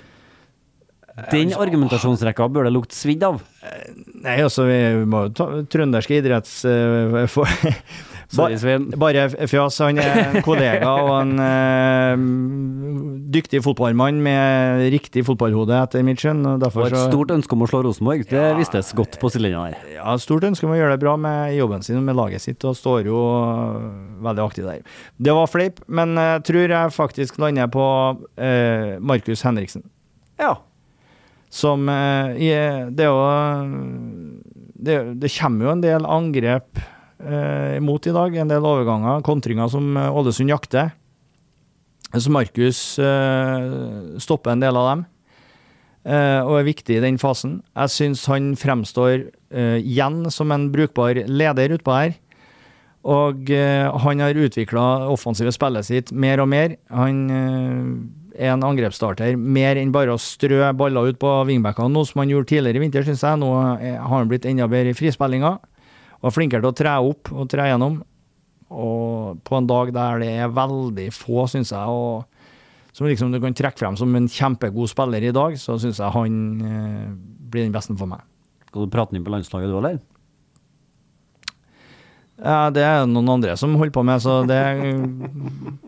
Den 1.31 1.55
argumentasjonsrekka 1.57 2.45
bør 2.53 2.67
det 2.67 2.75
lukte 2.75 2.93
svidd 2.93 3.23
av. 3.25 3.39
Nei, 4.21 4.35
altså, 4.43 4.67
vi 4.69 5.05
må 5.09 5.23
jo 5.25 5.31
ta 5.39 5.47
trønderske 5.65 6.19
idretts... 6.19 6.59
eh, 6.69 7.23
for, 7.31 7.49
Sorry, 8.27 8.57
Svein. 8.59 8.89
Bare 8.99 9.29
fjas. 9.47 9.77
Han 9.79 9.99
er 10.03 10.17
en 10.19 10.43
kollega 10.43 10.89
og 10.99 11.11
en 11.21 11.37
uh, 11.39 12.23
dyktig 13.31 13.61
fotballmann 13.63 14.19
med 14.23 14.83
riktig 14.91 15.23
fotballhode, 15.27 15.77
etter 15.79 16.03
mitt 16.05 16.19
skjønn. 16.21 16.43
og 16.45 16.65
Og 16.67 16.89
et 16.89 16.97
stort 17.07 17.31
ønske 17.31 17.55
om 17.55 17.63
å 17.63 17.69
slå 17.71 17.81
Rosenborg. 17.87 18.25
Det 18.27 18.45
vistes 18.59 18.91
godt 18.97 19.15
på 19.21 19.31
sidelinja 19.31 19.63
der. 19.69 19.95
ja, 19.95 20.17
stort 20.19 20.47
ønske 20.49 20.67
om 20.67 20.75
å 20.75 20.79
gjøre 20.79 20.97
det 20.97 21.03
bra 21.05 21.15
med 21.19 21.55
jobben 21.55 21.85
sin 21.87 21.99
og 22.01 22.03
med 22.09 22.19
laget 22.19 22.43
sitt, 22.43 22.67
og 22.67 22.75
står 22.75 23.07
jo 23.07 23.21
øh, 23.21 23.87
veldig 24.27 24.43
aktiv 24.43 24.67
der. 24.67 24.83
Det 25.23 25.35
var 25.39 25.51
fleip, 25.51 25.79
men 25.87 26.17
jeg 26.19 26.43
tror 26.51 26.75
jeg 26.75 26.95
faktisk 26.97 27.39
lander 27.39 27.71
på 27.71 27.87
uh, 28.17 28.97
Markus 28.99 29.45
Henriksen. 29.47 29.87
Ja. 30.41 30.57
Som 31.47 31.87
eh, 31.87 32.35
i, 32.43 32.51
Det 32.91 33.05
er 33.05 33.07
jo 33.07 33.21
det, 34.75 34.97
det 35.23 35.31
kommer 35.31 35.65
jo 35.65 35.71
en 35.77 35.81
del 35.81 36.05
angrep 36.05 36.81
eh, 37.23 37.77
imot 37.77 38.07
i 38.07 38.15
dag. 38.15 38.35
En 38.35 38.51
del 38.51 38.65
overganger, 38.65 39.23
kontringer 39.25 39.69
som 39.71 39.97
eh, 39.97 40.17
Ålesund 40.21 40.51
jakter. 40.51 40.93
Så 42.15 42.31
Markus 42.31 42.81
eh, 42.99 44.17
stopper 44.23 44.55
en 44.55 44.63
del 44.63 44.77
av 44.79 44.91
dem. 44.93 45.05
og 46.07 46.53
er 46.55 46.63
viktig 46.63 46.95
i 46.95 47.01
den 47.03 47.17
fasen. 47.19 47.57
Jeg 47.75 47.91
syns 47.91 48.21
han 48.31 48.53
fremstår 48.55 49.25
uh, 49.51 49.75
igjen 49.75 50.29
som 50.31 50.53
en 50.55 50.69
brukbar 50.71 51.19
leder 51.27 51.73
utpå 51.75 51.91
her. 51.91 52.13
Og 53.03 53.51
uh, 53.51 53.91
han 54.05 54.23
har 54.23 54.39
utvikla 54.39 55.07
offensive 55.11 55.51
spillet 55.51 55.87
sitt 55.87 56.13
mer 56.15 56.39
og 56.39 56.47
mer. 56.47 56.77
Han 56.95 57.19
uh, 57.27 58.39
er 58.39 58.53
en 58.53 58.63
angrepsstarter 58.63 59.35
mer 59.35 59.75
enn 59.81 59.91
bare 59.91 60.15
å 60.15 60.21
strø 60.21 60.61
baller 60.79 61.11
ut 61.11 61.19
på 61.19 61.33
vingbekkene, 61.49 61.91
noe 61.91 62.07
som 62.07 62.23
han 62.23 62.31
gjorde 62.31 62.53
tidligere 62.53 62.79
i 62.79 62.85
vinter, 62.85 63.03
syns 63.03 63.25
jeg. 63.25 63.41
Nå 63.43 63.51
har 63.51 64.13
han 64.13 64.31
blitt 64.31 64.47
enda 64.47 64.69
bedre 64.71 64.95
i 64.95 64.97
frispillinga. 64.97 65.57
Og 66.23 66.33
flinkere 66.33 66.63
til 66.63 66.71
å 66.71 66.77
tre 66.77 66.95
opp 67.11 67.31
og 67.33 67.49
tre 67.51 67.67
gjennom. 67.69 67.99
Og 68.73 69.37
på 69.47 69.57
en 69.57 69.69
dag 69.69 69.93
der 69.95 70.23
det 70.23 70.31
er 70.43 70.51
veldig 70.51 71.07
få, 71.15 71.45
syns 71.51 71.71
jeg, 71.71 71.87
og 71.87 72.25
som 72.97 73.05
liksom 73.05 73.31
du 73.31 73.37
kan 73.43 73.53
trekke 73.53 73.77
frem 73.77 73.95
som 73.99 74.15
en 74.17 74.27
kjempegod 74.31 74.89
spiller 74.89 75.23
i 75.23 75.33
dag, 75.35 75.55
så 75.61 75.77
syns 75.77 75.99
jeg 76.01 76.13
han 76.15 76.37
eh, 76.65 77.09
blir 77.51 77.67
den 77.67 77.75
beste 77.75 77.93
for 77.99 78.09
meg. 78.09 78.23
Skal 78.67 78.87
du 78.87 78.91
prate 78.91 79.15
inn 79.15 79.25
på 79.25 79.31
landslaget 79.31 79.69
du, 79.69 79.77
eller? 79.77 79.99
Ja, 82.37 82.67
det 82.69 82.83
er 82.85 83.05
noen 83.09 83.29
andre 83.33 83.55
som 83.57 83.73
holder 83.77 83.93
på 83.93 84.03
med, 84.05 84.21
så 84.21 84.39
det, 84.45 84.59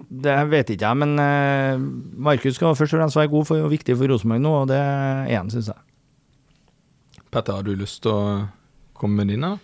det 0.09 0.37
vet 0.49 0.71
ikke 0.73 0.85
jeg. 0.85 0.99
Men 1.01 1.17
eh, 1.21 1.81
Markus 2.29 2.57
skal 2.57 2.77
først 2.77 2.95
og 2.95 3.01
fremst 3.01 3.19
være 3.19 3.33
god 3.33 3.49
for, 3.49 3.65
og 3.65 3.73
viktig 3.73 3.97
for 3.97 4.13
Rosenborg 4.13 4.45
nå, 4.45 4.53
og 4.63 4.69
det 4.71 4.79
er 4.79 5.35
han, 5.35 5.51
syns 5.53 5.69
jeg. 5.73 5.81
Petter, 7.29 7.59
har 7.59 7.65
du 7.65 7.75
lyst 7.77 8.01
til 8.05 8.13
å 8.13 8.21
komme 8.97 9.21
med 9.21 9.33
dine? 9.33 9.55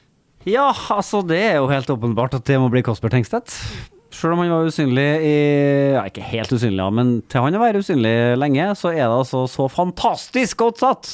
Ja, 0.45 0.69
altså 0.93 1.23
det 1.25 1.39
er 1.41 1.55
jo 1.57 1.69
helt 1.71 1.89
åpenbart 1.89 2.35
at 2.37 2.45
det 2.45 2.59
må 2.61 2.67
bli 2.69 2.83
Kasper 2.85 3.09
Tengstedt. 3.13 3.53
Selv 4.13 4.35
om 4.35 4.43
han 4.43 4.51
var 4.53 4.67
usynlig 4.69 5.05
i 5.25 5.37
Ja, 5.95 6.03
ikke 6.07 6.23
helt 6.23 6.53
usynlig, 6.53 6.79
ja, 6.79 6.91
men 6.93 7.17
til 7.31 7.43
han 7.43 7.57
å 7.57 7.63
være 7.63 7.81
usynlig 7.81 8.13
lenge, 8.39 8.69
så 8.77 8.93
er 8.93 9.01
det 9.03 9.17
altså 9.17 9.43
så 9.51 9.65
fantastisk 9.71 10.61
godt 10.61 10.83
satt 10.83 11.09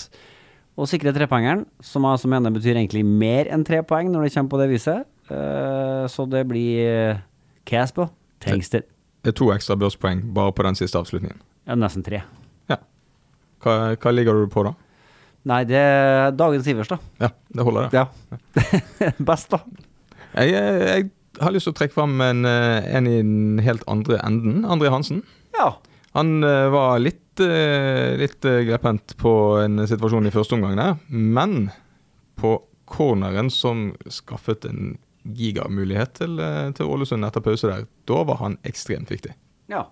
å 0.75 0.87
sikre 0.89 1.13
trepoengeren, 1.15 1.63
som 1.83 2.05
jeg 2.05 2.17
altså 2.17 2.29
mener 2.31 2.53
betyr 2.53 2.75
egentlig 2.75 3.05
mer 3.07 3.49
enn 3.51 3.63
tre 3.67 3.81
poeng 3.87 4.11
når 4.11 4.27
det 4.27 4.33
kommer 4.35 4.53
på 4.53 4.61
det 4.61 4.69
viset. 4.73 5.07
Eh, 5.31 6.03
så 6.11 6.27
det 6.29 6.43
blir 6.49 7.21
Casper 7.67 8.11
Tengstedt. 8.43 8.89
Det 9.21 9.33
er 9.33 9.37
to 9.37 9.51
ekstra 9.53 9.77
børspoeng 9.77 10.23
bare 10.35 10.53
på 10.57 10.65
den 10.65 10.77
siste 10.79 10.97
avslutningen. 10.99 11.39
Ja, 11.69 11.77
nesten 11.77 12.03
tre. 12.05 12.23
Hva, 13.61 13.93
hva 13.93 14.13
ligger 14.13 14.39
du 14.41 14.47
på 14.49 14.63
da? 14.65 14.71
Nei, 15.49 15.63
det 15.65 15.77
er 15.79 16.33
dagens 16.37 16.67
Ivers, 16.69 16.91
da. 16.91 16.99
Ja, 17.21 17.31
det 17.49 17.65
holder 17.65 17.87
det. 17.87 18.01
Ja. 18.01 19.13
Best, 19.29 19.49
da. 19.53 19.63
Jeg, 20.37 20.51
jeg 20.53 21.07
har 21.41 21.53
lyst 21.55 21.65
til 21.65 21.73
å 21.73 21.77
trekke 21.79 21.95
fram 21.95 22.21
en, 22.21 22.45
eh, 22.45 22.89
en 22.93 23.09
i 23.09 23.17
den 23.17 23.61
helt 23.65 23.85
andre 23.89 24.19
enden. 24.21 24.61
André 24.69 24.91
Hansen. 24.93 25.23
Ja. 25.57 25.73
Han 26.17 26.43
eh, 26.45 26.67
var 26.73 26.99
litt, 27.01 27.23
uh, 27.41 28.11
litt 28.19 28.43
grepent 28.43 29.15
på 29.17 29.33
en 29.63 29.81
situasjon 29.87 30.27
i 30.27 30.33
første 30.33 30.57
omgang 30.57 30.75
der, 30.77 30.99
men 31.07 31.71
på 32.37 32.57
corneren 32.91 33.49
som 33.53 33.93
skaffet 34.11 34.67
en 34.67 34.97
gigamulighet 35.23 36.17
til, 36.19 36.41
til 36.75 36.89
Ålesund 36.91 37.23
etter 37.23 37.43
pause 37.45 37.69
der, 37.69 37.85
da 38.09 38.21
var 38.27 38.41
han 38.41 38.57
ekstremt 38.67 39.13
viktig. 39.13 39.31
Ja. 39.71 39.85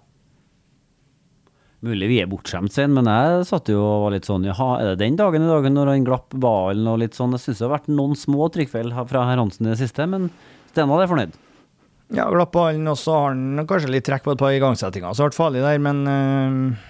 Mulig 1.86 2.10
vi 2.12 2.18
er 2.20 2.28
bortskjemt 2.28 2.74
sen, 2.76 2.92
men 2.92 3.08
jeg 3.08 3.46
satt 3.48 3.70
jo 3.72 3.80
og 3.80 4.02
var 4.04 4.16
litt 4.18 4.28
sånn 4.28 4.48
Jaha, 4.50 4.72
er 4.82 4.90
det 4.92 5.06
den 5.06 5.20
dagen 5.20 5.46
i 5.46 5.48
dagen 5.48 5.78
når 5.78 5.94
han 5.94 6.08
glapp 6.08 6.36
ballen 6.36 6.90
og 6.92 7.00
litt 7.00 7.16
sånn? 7.16 7.38
Jeg 7.38 7.46
syns 7.46 7.62
det 7.62 7.70
har 7.70 7.78
vært 7.78 7.92
noen 7.94 8.18
små 8.20 8.50
trykkfeil 8.52 8.92
fra 9.08 9.24
herr 9.30 9.40
Hansen 9.40 9.70
i 9.70 9.72
det 9.72 9.80
siste, 9.80 10.10
men 10.12 10.28
Stendal 10.74 11.06
er 11.06 11.12
fornøyd. 11.12 11.40
Ja, 12.18 12.26
glapp 12.34 12.52
ballen, 12.52 12.88
og 12.90 12.98
så 13.00 13.16
har 13.16 13.32
han 13.32 13.64
kanskje 13.70 13.94
litt 13.94 14.08
trekk 14.10 14.26
på 14.26 14.36
et 14.36 14.42
par 14.42 14.56
igangsettinger. 14.56 15.14
Så 15.14 15.24
har 15.24 15.32
vært 15.32 15.40
farlig 15.40 15.64
der, 15.64 15.80
men 15.86 16.02
eh, 16.10 16.88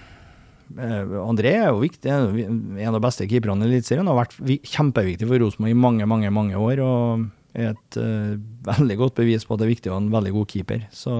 André 1.22 1.52
er 1.58 1.68
jo 1.68 1.82
viktig. 1.82 2.10
En 2.10 2.88
av 2.88 2.96
de 2.96 3.02
beste 3.04 3.26
keeperne 3.30 3.66
i 3.66 3.70
Eliteserien. 3.70 4.08
Har 4.10 4.22
vært 4.22 4.38
kjempeviktig 4.40 5.28
for 5.28 5.42
Rosenborg 5.42 5.74
i 5.74 5.82
mange, 5.86 6.08
mange 6.08 6.32
mange 6.34 6.58
år. 6.58 6.82
Og 6.84 7.28
er 7.54 7.72
et 7.72 7.98
uh, 7.98 8.34
veldig 8.66 8.96
godt 9.00 9.16
bevis 9.18 9.46
på 9.46 9.54
at 9.54 9.62
det 9.62 9.66
er 9.66 9.74
viktig 9.74 9.90
å 9.90 9.96
ha 9.96 10.02
en 10.02 10.12
veldig 10.12 10.34
god 10.36 10.50
keeper. 10.52 10.84
Så 10.94 11.14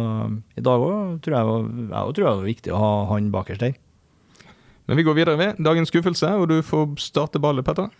i 0.58 0.64
dag 0.64 0.84
òg 0.84 1.18
tror 1.24 1.36
jeg, 1.36 1.64
jeg 1.80 1.94
også 2.00 2.16
tror 2.18 2.26
det 2.26 2.30
var 2.30 2.50
viktig 2.50 2.74
å 2.74 2.82
ha 2.82 2.92
han 3.14 3.32
bakerst 3.34 3.64
der. 3.64 3.78
Men 4.90 4.98
vi 4.98 5.06
går 5.06 5.18
videre 5.20 5.38
ved 5.38 5.58
dagens 5.62 5.90
skuffelse, 5.92 6.30
og 6.34 6.48
du 6.50 6.56
får 6.66 6.96
starte 6.98 7.42
ballet, 7.42 7.66
Petter. 7.66 7.90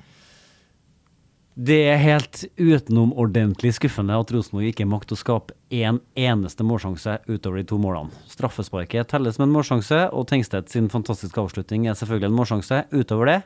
Det 1.60 1.76
er 1.90 1.98
helt 2.00 2.44
utenomordentlig 2.56 3.74
skuffende 3.76 4.16
at 4.16 4.30
Rosenborg 4.32 4.70
ikke 4.70 4.86
makter 4.88 5.14
å 5.14 5.20
skape 5.20 5.54
én 5.74 5.98
eneste 6.18 6.64
målsjanse 6.64 7.18
utover 7.28 7.60
de 7.60 7.66
to 7.68 7.76
målene. 7.82 8.14
Straffesparket 8.30 9.10
telles 9.10 9.36
som 9.36 9.44
en 9.44 9.52
målsjanse, 9.54 9.98
og 10.14 10.28
Tengstedt 10.30 10.72
sin 10.72 10.88
fantastiske 10.90 11.42
avslutning 11.42 11.84
er 11.90 11.98
selvfølgelig 11.98 12.30
en 12.30 12.38
målsjanse. 12.38 12.82
Utover 12.94 13.32
det 13.32 13.38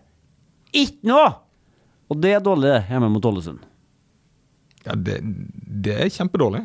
ikke 0.75 1.11
noe! 1.11 1.29
Og 2.12 2.20
det 2.20 2.37
er 2.37 2.44
dårlig, 2.44 2.70
det, 2.70 2.83
hjemme 2.92 3.09
mot 3.12 3.27
Ålesund. 3.29 3.62
Ja, 4.85 4.94
det, 4.97 5.18
det 5.85 5.99
er 6.05 6.12
kjempedårlig. 6.12 6.64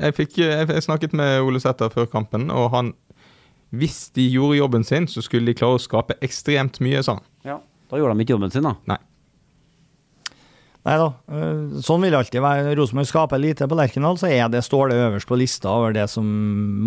Jeg, 0.00 0.16
fikk, 0.16 0.38
jeg, 0.40 0.68
jeg 0.70 0.86
snakket 0.86 1.14
med 1.16 1.42
Ole 1.44 1.60
Sæther 1.60 1.90
før 1.92 2.08
kampen, 2.08 2.48
og 2.50 2.70
han 2.74 2.94
Hvis 3.70 4.08
de 4.16 4.24
gjorde 4.26 4.56
jobben 4.58 4.84
sin, 4.84 5.06
så 5.06 5.22
skulle 5.22 5.46
de 5.46 5.54
klare 5.54 5.78
å 5.78 5.82
skape 5.82 6.16
ekstremt 6.26 6.80
mye, 6.82 7.02
sa 7.06 7.20
han. 7.20 7.26
Ja. 7.46 7.60
Da 7.90 8.00
gjorde 8.00 8.16
de 8.18 8.24
ikke 8.24 8.34
jobben 8.34 8.50
sin, 8.50 8.66
da. 8.66 8.74
Nei. 8.90 8.98
Nei 10.88 10.96
da, 10.96 11.06
eh, 11.30 11.80
sånn 11.84 12.00
vil 12.02 12.10
det 12.10 12.18
alltid 12.18 12.42
være. 12.42 12.72
Rosenborg 12.78 13.06
skaper 13.10 13.38
lite 13.38 13.68
på 13.68 13.76
Lerkendal, 13.78 14.18
så 14.18 14.30
er 14.32 14.48
det, 14.50 14.64
står 14.64 14.90
det 14.90 14.98
øverst 15.04 15.28
på 15.28 15.38
lista 15.38 15.70
over 15.70 15.94
det 15.94 16.08
som 16.10 16.26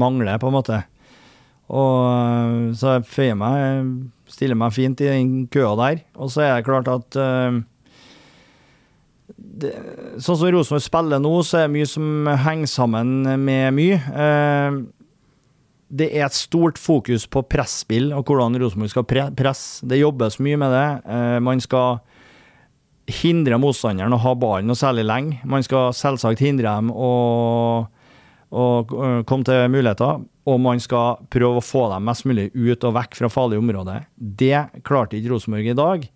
mangler, 0.02 0.41
på 0.41 0.49
en 0.49 0.58
måte. 0.58 0.82
Og 1.69 2.73
så 2.76 2.82
Så 2.84 2.97
jeg 2.97 3.08
føyer 3.08 3.38
meg, 3.39 4.10
stiller 4.28 4.56
meg 4.60 4.73
fint 4.73 4.99
i 4.99 5.08
den 5.08 5.47
køa 5.47 5.76
der. 5.78 6.02
Og 6.15 6.32
så 6.34 6.41
er 6.41 6.56
det 6.58 6.65
klart 6.65 6.89
at 6.91 7.15
eh, 7.15 7.62
det, 9.38 9.71
Sånn 10.21 10.38
som 10.38 10.51
Rosenborg 10.51 10.83
spiller 10.83 11.21
nå, 11.21 11.31
så 11.45 11.62
er 11.62 11.67
det 11.67 11.75
mye 11.77 11.89
som 11.89 12.27
henger 12.45 12.69
sammen 12.69 13.13
med 13.43 13.75
mye. 13.75 13.99
Eh, 14.12 14.81
det 15.93 16.09
er 16.09 16.25
et 16.25 16.36
stort 16.38 16.79
fokus 16.81 17.27
på 17.29 17.43
presspill 17.45 18.12
og 18.17 18.25
hvordan 18.29 18.57
Rosenborg 18.62 18.93
skal 18.93 19.05
pre 19.07 19.27
presse. 19.38 19.86
Det 19.86 20.01
jobbes 20.01 20.39
mye 20.41 20.59
med 20.59 20.73
det. 20.73 20.88
Eh, 21.05 21.38
man 21.45 21.62
skal 21.63 22.01
hindre 23.09 23.59
motstanderen 23.59 24.15
å 24.15 24.21
ha 24.23 24.33
ballen 24.39 24.69
noe 24.71 24.79
særlig 24.79 25.05
lenge. 25.07 25.39
Man 25.49 25.65
skal 25.65 25.91
selvsagt 25.95 26.41
hindre 26.43 26.71
dem 26.71 26.89
å, 26.91 27.12
å 28.49 28.65
øh, 28.83 29.21
komme 29.27 29.47
til 29.47 29.67
muligheter, 29.71 30.23
og 30.23 30.59
man 30.63 30.81
skal 30.83 31.21
prøve 31.31 31.59
å 31.59 31.65
få 31.65 31.88
dem 31.91 32.07
mest 32.07 32.27
mulig 32.27 32.49
ut 32.55 32.88
og 32.88 32.95
vekk 32.97 33.19
fra 33.19 33.31
farlige 33.31 33.63
områder. 33.63 34.07
Det 34.17 34.83
klarte 34.88 35.19
ikke 35.19 35.36
Rosenborg 35.36 35.69
i 35.71 35.77
dag. 35.77 36.07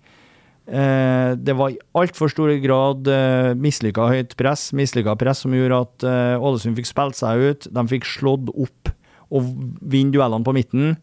Eh, 0.67 1.31
det 1.39 1.55
var 1.55 1.71
i 1.71 1.79
altfor 1.95 2.31
stor 2.31 2.51
grad 2.59 3.07
eh, 3.07 3.53
mislykka 3.55 4.09
høyt 4.11 4.33
press, 4.39 4.69
mislykka 4.75 5.15
press 5.19 5.45
som 5.45 5.55
gjorde 5.55 5.83
at 5.85 6.07
eh, 6.07 6.43
Ålesund 6.43 6.75
fikk 6.79 6.89
spilt 6.89 7.19
seg 7.19 7.43
ut. 7.43 7.69
De 7.71 7.85
fikk 7.87 8.07
slått 8.07 8.51
opp 8.51 8.91
og 9.31 9.47
vinne 9.79 10.11
duellene 10.15 10.43
på 10.47 10.55
midten. 10.55 10.97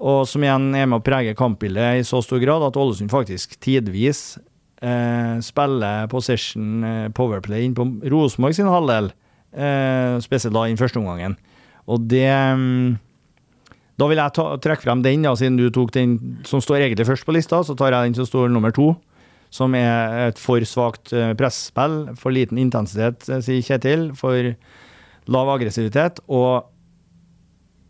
Og 0.00 0.24
som 0.28 0.44
igjen 0.44 0.70
er 0.76 0.88
med 0.88 1.00
å 1.00 1.04
prege 1.04 1.36
kampbildet 1.36 2.00
i 2.00 2.06
så 2.08 2.22
stor 2.24 2.40
grad 2.40 2.64
at 2.64 2.78
Ålesund 2.80 3.12
faktisk 3.12 3.58
tidvis 3.60 4.38
eh, 4.80 5.36
spiller 5.44 6.08
possession 6.12 6.84
eh, 6.86 7.08
powerplay 7.16 7.66
inn 7.66 7.76
på 7.76 7.84
Rosenborg 8.08 8.56
sin 8.56 8.70
halvdel, 8.70 9.12
eh, 9.52 10.16
spesielt 10.24 10.56
da 10.56 10.64
i 10.64 10.78
første 10.80 11.02
omgangen. 11.02 11.36
Og 11.90 12.08
det 12.08 12.32
mm, 12.32 12.96
Da 14.00 14.08
vil 14.08 14.20
jeg 14.20 14.32
ta, 14.36 14.46
trekke 14.64 14.86
frem 14.86 15.04
den, 15.04 15.26
da, 15.26 15.34
siden 15.36 15.58
du 15.60 15.68
tok 15.74 15.92
den 15.92 16.16
som 16.48 16.62
står 16.64 16.86
egentlig 16.86 17.08
først 17.08 17.26
på 17.28 17.36
lista, 17.36 17.60
så 17.66 17.76
tar 17.76 17.92
jeg 17.92 18.10
den 18.10 18.16
som 18.16 18.28
står 18.28 18.48
nummer 18.52 18.72
to. 18.72 18.94
Som 19.52 19.74
er 19.74 20.30
et 20.30 20.40
for 20.40 20.62
svakt 20.64 21.12
eh, 21.12 21.32
presspill, 21.36 22.14
for 22.16 22.32
liten 22.32 22.60
intensitet, 22.62 23.26
eh, 23.28 23.42
sier 23.44 23.64
Kjetil, 23.66 24.10
for 24.16 24.54
lav 25.30 25.50
aggressivitet. 25.56 26.22
og 26.28 26.70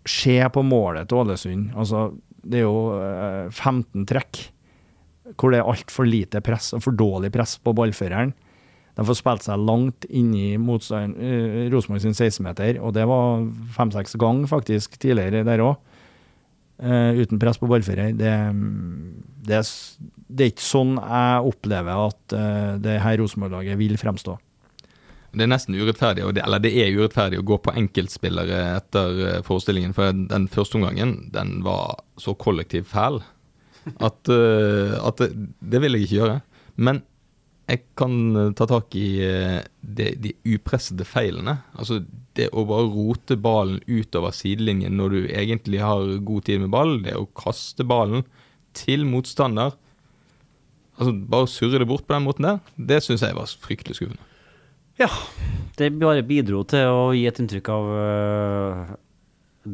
se 0.09 0.39
på 0.49 0.63
målet 0.65 1.09
til 1.09 1.21
Ålesund. 1.21 1.73
Altså, 1.77 2.09
det 2.43 2.63
er 2.63 2.65
jo 2.65 2.97
eh, 2.97 3.51
15 3.53 4.07
trekk 4.09 4.47
hvor 5.39 5.53
det 5.53 5.61
er 5.61 5.69
altfor 5.69 6.09
lite 6.09 6.41
press 6.43 6.73
og 6.75 6.83
for 6.83 6.97
dårlig 6.97 7.31
press 7.35 7.59
på 7.63 7.75
ballføreren. 7.77 8.33
De 8.99 9.05
får 9.07 9.21
spilt 9.21 9.45
seg 9.47 9.63
langt 9.63 10.07
inni 10.11 10.57
motstand, 10.59 11.15
uh, 11.15 11.69
Rosenborg 11.71 12.03
sin 12.03 12.17
16-meter, 12.17 12.81
og 12.83 12.97
det 12.97 13.05
var 13.07 13.45
fem-seks 13.77 14.17
ganger 14.21 14.51
faktisk 14.51 14.99
tidligere 15.01 15.45
der 15.47 15.63
òg. 15.63 15.79
Uten 16.81 17.41
press 17.41 17.59
på 17.61 17.69
ballfører. 17.69 18.15
Det, 18.17 18.31
det, 19.49 19.59
det 20.31 20.47
er 20.47 20.53
ikke 20.53 20.65
sånn 20.65 20.95
jeg 20.97 21.51
opplever 21.51 22.07
at 22.07 22.35
uh, 22.37 22.79
det 22.81 23.01
her 23.05 23.19
Rosenborg-laget 23.21 23.77
vil 23.81 23.99
fremstå. 24.01 24.37
Det 25.31 25.45
er 25.45 25.51
nesten 25.51 25.77
urettferdig, 25.79 26.25
eller 26.43 26.63
det 26.63 26.73
er 26.75 26.97
urettferdig 26.97 27.39
å 27.39 27.47
gå 27.47 27.61
på 27.63 27.75
enkeltspillere 27.79 28.63
etter 28.81 29.21
eh, 29.27 29.37
forestillingen. 29.47 29.93
For 29.95 30.11
den 30.11 30.49
første 30.51 30.81
omgangen, 30.81 31.29
den 31.31 31.61
var 31.63 32.01
så 32.19 32.35
kollektivt 32.35 32.89
fæl 32.91 33.21
at, 34.03 34.33
eh, 34.33 34.97
at 34.99 35.23
det, 35.23 35.29
det 35.63 35.83
vil 35.85 35.95
jeg 35.95 36.09
ikke 36.09 36.19
gjøre. 36.19 36.41
Men 36.83 37.05
jeg 37.71 37.85
kan 37.99 38.15
eh, 38.37 38.53
ta 38.59 38.67
tak 38.71 38.95
i 38.99 39.09
de, 39.81 40.11
de 40.19 40.35
upressede 40.57 41.07
feilene. 41.07 41.61
Altså 41.79 42.03
det 42.39 42.51
å 42.55 42.65
bare 42.69 42.89
rote 42.91 43.37
ballen 43.41 43.81
utover 43.87 44.35
sidelinjen 44.35 44.97
når 44.99 45.15
du 45.15 45.21
egentlig 45.29 45.83
har 45.83 46.19
god 46.27 46.49
tid 46.49 46.65
med 46.65 46.75
ball, 46.75 46.99
det 47.05 47.17
å 47.19 47.29
kaste 47.39 47.87
ballen 47.87 48.27
til 48.77 49.07
motstander 49.09 49.77
Altså 51.01 51.15
Bare 51.33 51.49
surre 51.49 51.81
det 51.81 51.89
bort 51.89 52.05
på 52.05 52.13
den 52.13 52.27
måten 52.27 52.45
der, 52.45 52.59
det 52.77 52.99
syns 53.01 53.23
jeg 53.25 53.33
var 53.33 53.49
fryktelig 53.49 53.97
skuffende. 53.97 54.21
Ja. 55.01 55.09
Det 55.79 55.89
bare 55.97 56.21
bidro 56.29 56.61
til 56.69 56.93
å 56.93 57.07
gi 57.17 57.23
et 57.25 57.39
inntrykk 57.41 57.71
av 57.73 57.87
øh, 57.97 58.91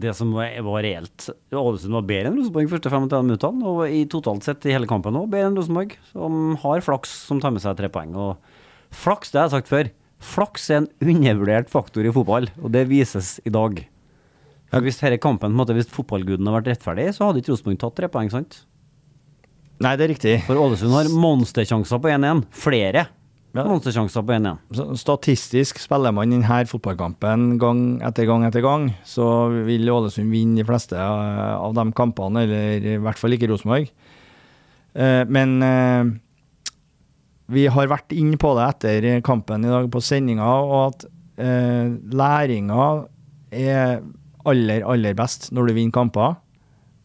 det 0.03 0.13
som 0.19 0.33
var 0.37 0.85
reelt. 0.85 1.29
Ålesund 1.55 1.97
var 1.97 2.07
bedre 2.09 2.31
enn 2.31 2.39
Rosenborg 2.39 2.71
første 2.73 2.93
35 2.93 3.27
minuttene, 3.27 3.73
og 3.73 3.83
i 3.93 4.05
totalt 4.11 4.47
sett 4.47 4.67
i 4.69 4.75
hele 4.75 4.89
kampen 4.91 5.19
òg 5.19 5.31
bedre 5.33 5.51
enn 5.51 5.59
Rosenborg, 5.59 5.97
som 6.13 6.55
har 6.63 6.85
flaks 6.85 7.13
som 7.29 7.41
tar 7.43 7.55
med 7.55 7.65
seg 7.65 7.77
tre 7.79 7.91
poeng. 7.93 8.15
Og 8.15 8.95
flaks, 8.95 9.33
det 9.33 9.41
har 9.41 9.49
jeg 9.49 9.57
sagt 9.59 9.73
før, 9.73 9.91
flaks 10.35 10.71
er 10.71 10.83
en 10.83 10.89
undervurdert 11.05 11.73
faktor 11.73 12.07
i 12.07 12.15
fotball, 12.15 12.49
og 12.63 12.73
det 12.75 12.87
vises 12.93 13.37
i 13.45 13.53
dag. 13.55 13.83
For 14.73 14.85
hvis 14.85 15.03
denne 15.03 15.21
kampen, 15.23 15.55
måte, 15.57 15.77
hvis 15.77 15.93
fotballguden 15.95 16.49
hadde 16.49 16.61
vært 16.61 16.73
rettferdig, 16.75 17.11
så 17.17 17.29
hadde 17.29 17.43
ikke 17.43 17.55
Rosenborg 17.55 17.83
tatt 17.85 18.01
tre 18.01 18.11
poeng, 18.13 18.33
sant? 18.33 18.63
Nei, 19.85 19.93
det 19.99 20.07
er 20.07 20.13
riktig. 20.15 20.35
For 20.47 20.57
Ålesund 20.57 20.95
har 20.97 21.13
monstersjanser 21.13 22.01
på 22.01 22.09
1-1. 22.09 22.47
Flere 22.57 23.09
Ja. 23.57 23.65
monstersjanser 23.71 24.25
på 24.27 24.35
1-1. 24.37 24.97
Statistisk 25.01 25.81
spiller 25.81 26.13
man 26.15 26.35
denne 26.35 26.59
fotballkampen 26.69 27.57
gang 27.61 27.81
etter 28.05 28.29
gang 28.29 28.45
etter 28.45 28.65
gang, 28.65 28.91
så 29.09 29.49
vil 29.67 29.89
Ålesund 29.93 30.31
vinne 30.33 30.61
de 30.61 30.67
fleste 30.69 30.99
eh, 30.99 31.55
av 31.57 31.75
de 31.77 31.87
kampene, 31.97 32.45
eller 32.45 32.87
i 32.95 32.99
hvert 33.01 33.21
fall 33.21 33.37
ikke 33.37 33.49
Rosenborg. 33.51 33.89
Eh, 34.95 35.25
Men 35.33 35.57
eh, 35.65 36.13
vi 37.57 37.67
har 37.71 37.89
vært 37.89 38.13
inne 38.13 38.37
på 38.43 38.53
det 38.59 38.69
etter 38.75 39.09
kampen 39.25 39.65
i 39.65 39.73
dag 39.73 39.89
på 39.91 40.03
sendinga, 40.03 40.47
og 40.67 40.79
at 40.89 41.07
læringa 41.37 42.85
er 43.53 44.01
aller, 44.49 44.81
aller 44.89 45.15
best 45.15 45.51
når 45.53 45.69
du 45.69 45.75
vinner 45.77 45.93
kamper. 45.93 46.39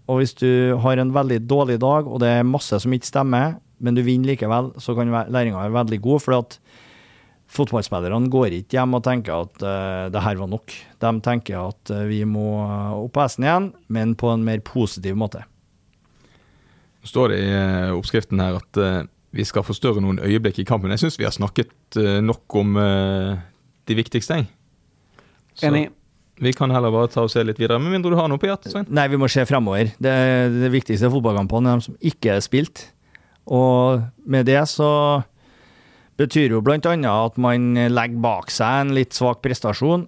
Og 0.10 0.22
hvis 0.22 0.34
du 0.40 0.78
har 0.82 0.98
en 0.98 1.12
veldig 1.14 1.42
dårlig 1.48 1.78
dag, 1.84 2.08
og 2.08 2.22
det 2.24 2.30
er 2.40 2.48
masse 2.48 2.80
som 2.80 2.96
ikke 2.96 3.10
stemmer, 3.10 3.60
men 3.82 3.98
du 3.98 4.04
vinner 4.06 4.34
likevel, 4.34 4.72
så 4.82 4.96
kan 4.98 5.12
læringa 5.12 5.60
være 5.66 5.78
veldig 5.80 6.02
god. 6.06 6.24
For 6.24 6.38
at 6.38 6.58
fotballspillerne 7.52 8.32
går 8.32 8.58
ikke 8.62 8.78
hjem 8.78 8.98
og 8.98 9.06
tenker 9.06 9.46
at 9.48 9.64
uh, 9.66 10.10
det 10.14 10.24
her 10.24 10.40
var 10.40 10.52
nok. 10.52 10.76
De 11.04 11.14
tenker 11.26 11.60
at 11.60 11.94
uh, 11.94 12.04
vi 12.10 12.22
må 12.30 12.48
opp 12.62 13.16
på 13.16 13.24
hesten 13.26 13.48
igjen, 13.48 13.72
men 13.92 14.16
på 14.20 14.32
en 14.32 14.46
mer 14.48 14.64
positiv 14.66 15.18
måte. 15.20 15.44
Nå 17.02 17.10
står 17.10 17.32
det 17.34 17.38
i 17.42 17.48
eh, 17.50 17.92
oppskriften 17.98 18.42
her 18.44 18.60
at 18.60 18.78
uh, 18.78 19.02
vi 19.34 19.42
skal 19.48 19.66
forstørre 19.66 20.04
noen 20.04 20.22
øyeblikk 20.22 20.60
i 20.62 20.68
kampen. 20.70 20.94
Jeg 20.94 21.02
syns 21.02 21.18
vi 21.18 21.26
har 21.26 21.34
snakket 21.34 21.98
nok 22.22 22.56
om 22.60 22.76
de 22.76 23.96
viktigste, 23.96 24.42
jeg. 24.42 24.50
Enig. 25.64 25.86
Vi 26.42 26.52
kan 26.58 26.72
heller 26.74 26.92
bare 26.92 27.10
ta 27.14 27.24
og 27.24 27.32
se 27.32 27.44
litt 27.46 27.60
videre, 27.62 27.80
med 27.80 27.94
mindre 27.94 28.12
du 28.12 28.18
har 28.20 28.28
noe 28.28 28.42
på 28.42 28.50
hjertet, 28.50 28.74
Svein. 28.74 28.88
Nei, 28.92 29.06
vi 29.12 29.20
må 29.22 29.30
se 29.32 29.44
fremover. 29.48 29.94
Det, 30.02 30.14
det 30.56 30.72
viktigste 30.74 31.10
fotballkampene 31.14 31.72
er 31.72 31.80
de 31.80 31.88
som 31.88 31.98
ikke 32.12 32.36
er 32.36 32.44
spilt. 32.44 32.88
Og 33.52 34.02
med 34.24 34.48
det 34.48 34.62
så 34.72 34.92
betyr 36.22 36.56
jo 36.56 36.62
annet 36.64 37.10
at 37.10 37.38
man 37.42 37.74
legger 37.76 38.24
bak 38.24 38.52
seg 38.54 38.86
en 38.86 38.96
litt 38.96 39.14
svak 39.18 39.42
prestasjon. 39.44 40.08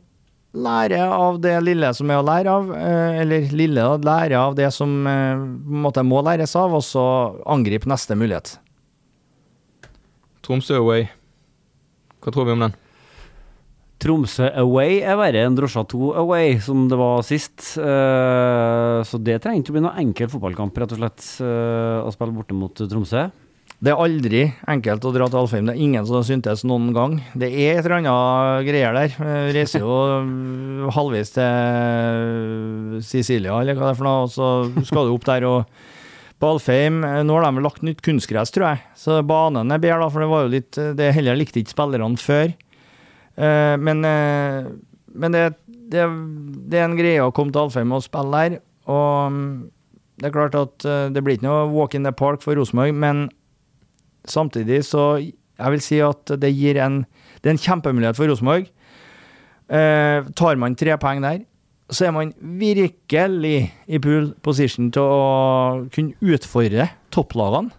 Lære 0.53 0.99
av 1.01 1.39
det 1.41 1.55
lille 1.65 1.89
som 1.97 2.11
er 2.13 2.19
å 2.21 2.25
lære 2.27 2.51
av, 2.51 2.67
eh, 2.77 3.21
eller 3.23 3.47
lille 3.57 3.81
å 3.81 3.97
lære 3.97 4.37
av 4.37 4.53
det 4.55 4.69
som 4.71 5.07
eh, 5.07 5.33
på 5.33 5.73
en 5.73 5.81
måte 5.87 6.03
må 6.05 6.21
læres 6.21 6.53
av, 6.55 6.75
og 6.77 6.83
så 6.85 7.05
angripe 7.49 7.89
neste 7.89 8.13
mulighet. 8.13 8.59
Tromsø 10.45 10.77
away. 10.77 11.07
Hva 12.21 12.35
tror 12.35 12.45
vi 12.45 12.53
om 12.53 12.67
den? 12.67 12.77
Tromsø 14.03 14.49
away 14.59 14.97
er 14.99 15.15
verre 15.15 15.45
enn 15.47 15.55
Drosja 15.55 15.85
2 15.87 16.09
away, 16.19 16.57
som 16.59 16.89
det 16.91 16.97
var 16.99 17.21
sist. 17.23 17.77
Eh, 17.79 18.97
så 19.07 19.19
det 19.23 19.37
trenger 19.43 19.63
ikke 19.63 19.71
å 19.71 19.77
bli 19.77 19.83
noe 19.85 20.01
enkel 20.01 20.27
fotballkamp, 20.33 20.75
rett 20.81 20.95
og 20.95 20.99
slett, 20.99 21.23
eh, 21.39 22.03
å 22.03 22.11
spille 22.11 22.35
borte 22.35 22.57
mot 22.57 22.75
Tromsø. 22.75 23.29
Det 23.83 23.91
er 23.91 23.99
aldri 23.99 24.41
enkelt 24.71 25.03
å 25.07 25.11
dra 25.15 25.27
til 25.27 25.39
Alfheim. 25.41 25.67
Det 25.67 25.75
er 25.75 25.83
ingen 25.85 26.05
som 26.07 26.23
syntes 26.23 26.63
noen 26.67 26.91
gang. 26.95 27.17
Det 27.35 27.47
er 27.51 27.77
et 27.77 27.85
eller 27.85 27.97
annet 28.01 28.67
greier 28.67 28.95
der. 28.95 29.15
Vi 29.19 29.55
reiser 29.55 29.83
jo 29.83 29.95
halvveis 30.97 31.31
til 31.35 32.99
Sicilia, 33.03 33.55
eller 33.59 33.75
hva 33.75 33.89
det 33.89 33.95
er 33.95 33.99
for 33.99 34.07
noe, 34.07 34.27
og 34.27 34.31
så 34.35 34.85
skal 34.87 35.07
du 35.07 35.15
opp 35.15 35.27
der 35.27 35.47
og 35.47 35.73
på 36.43 36.49
Alfheim 36.57 36.99
Nå 36.99 37.35
har 37.37 37.45
de 37.45 37.55
vel 37.55 37.63
lagt 37.63 37.83
nytt 37.87 38.01
kunstgress, 38.03 38.51
tror 38.51 38.73
jeg, 38.73 38.83
så 38.99 39.21
banen 39.23 39.71
er 39.71 39.79
bedre, 39.79 40.01
da, 40.03 40.11
for 40.11 40.23
det 40.23 40.31
var 40.31 40.43
jo 40.43 40.51
litt 40.51 40.79
Det 40.99 41.11
heller 41.15 41.39
likte 41.39 41.61
ikke 41.61 41.75
spillerne 41.75 42.19
før. 42.19 42.51
Eh, 43.37 43.77
Men, 43.77 44.05
uh, 44.05 44.71
men 45.13 45.31
det, 45.33 45.43
det, 45.67 46.05
det 46.69 46.79
er 46.79 46.87
en 46.87 46.97
greie 46.97 47.21
å 47.23 47.33
komme 47.33 47.53
til 47.53 47.65
Alfheim 47.65 47.93
og 47.93 48.03
spille 48.05 48.43
der, 48.43 48.59
og 48.89 49.33
mm, 49.33 49.53
det 50.21 50.29
er 50.29 50.35
klart 50.35 50.57
at 50.57 50.85
uh, 50.85 51.07
det 51.13 51.23
blir 51.23 51.37
ikke 51.37 51.47
noe 51.47 51.71
walk 51.73 51.95
in 51.97 52.05
the 52.05 52.13
park 52.13 52.43
for 52.45 52.57
Rosenborg, 52.57 52.93
men 52.93 53.27
samtidig 54.29 54.83
så 54.87 55.17
jeg 55.19 55.73
vil 55.73 55.83
si 55.85 55.99
at 56.01 56.33
det 56.41 56.49
gir 56.55 56.79
en 56.81 57.03
Det 57.43 57.49
er 57.49 57.57
en 57.57 57.59
kjempemulighet 57.59 58.15
for 58.15 58.29
Rosenborg. 58.31 58.69
Tar 59.67 60.55
man 60.55 60.75
tre 60.79 60.95
poeng 60.95 61.19
der, 61.19 61.41
så 61.91 62.05
er 62.07 62.13
man 62.15 62.31
virkelig 62.39 63.73
i 63.85 63.99
pool 63.99 64.29
position 64.41 64.87
til 64.95 65.03
å 65.03 65.89
kunne 65.91 66.15
utfordre 66.23 66.87
topplagene. 67.11 67.75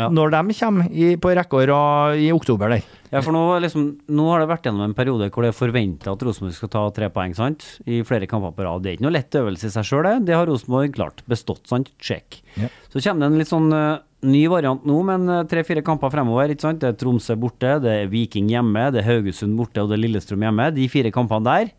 Ja. 0.00 0.08
Når 0.08 0.32
de 0.32 0.54
kommer 0.56 0.88
i, 0.88 1.10
på 1.20 1.32
rekke 1.36 1.58
og 1.58 1.66
rad 1.68 2.20
i 2.20 2.30
oktober 2.32 2.72
der. 2.72 2.84
Ja, 3.12 3.20
for 3.20 3.34
nå, 3.36 3.42
liksom, 3.60 3.88
nå 4.08 4.28
har 4.30 4.40
det 4.40 4.48
vært 4.48 4.64
gjennom 4.64 4.86
en 4.86 4.94
periode 4.96 5.26
hvor 5.28 5.44
det 5.44 5.50
er 5.52 5.56
forventa 5.58 6.14
at 6.14 6.22
Rosenborg 6.24 6.54
skal 6.56 6.70
ta 6.72 6.84
tre 6.96 7.10
poeng, 7.12 7.34
sant? 7.36 7.66
I 7.84 8.00
flere 8.08 8.28
kamper 8.30 8.54
på 8.56 8.64
rad. 8.64 8.80
Det 8.84 8.88
er 8.88 8.96
ikke 8.96 9.04
noe 9.04 9.12
lett 9.18 9.36
øvelse 9.36 9.68
i 9.68 9.74
seg 9.74 9.84
sjøl, 9.84 10.06
det. 10.08 10.14
Det 10.30 10.38
har 10.38 10.48
Rosenborg 10.48 10.94
klart. 10.96 11.20
Bestått, 11.28 11.66
sant? 11.68 11.92
Check. 12.00 12.40
Ja. 12.56 12.70
Så 12.88 13.04
kommer 13.04 13.26
det 13.26 13.28
en 13.28 13.42
litt 13.42 13.52
sånn 13.52 13.68
uh, 13.68 14.00
ny 14.24 14.46
variant 14.48 14.86
nå, 14.88 14.96
men 15.04 15.26
eh, 15.28 15.42
tre-fire 15.50 15.82
kamper 15.84 16.12
fremover, 16.14 16.54
ikke 16.54 16.64
sant. 16.64 16.80
Det 16.80 16.92
er 16.92 16.96
Tromsø 16.98 17.36
borte, 17.42 17.74
det 17.82 17.92
er 17.92 18.10
Viking 18.12 18.48
hjemme, 18.52 18.86
det 18.94 19.02
er 19.02 19.08
Haugesund 19.10 19.58
borte 19.58 19.82
og 19.82 19.90
det 19.90 19.98
er 19.98 20.02
Lillestrøm 20.04 20.46
hjemme. 20.46 20.70
De 20.76 20.86
fire 20.92 21.12
kampene 21.14 21.48
der, 21.48 21.72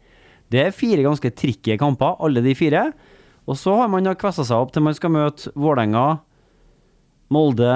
det 0.54 0.62
er 0.67 0.76
fire 0.76 1.06
ganske 1.06 1.34
tricky 1.34 1.80
kamper, 1.82 2.19
alle 2.21 2.43
de 2.45 2.54
fire. 2.58 2.86
Og 3.49 3.58
så 3.60 3.73
har 3.80 3.89
man 3.91 4.12
kvessa 4.19 4.45
seg 4.47 4.60
opp 4.60 4.76
til 4.76 4.86
man 4.86 4.95
skal 4.95 5.12
møte 5.15 5.52
Vålerenga, 5.58 6.21
Molde, 7.34 7.73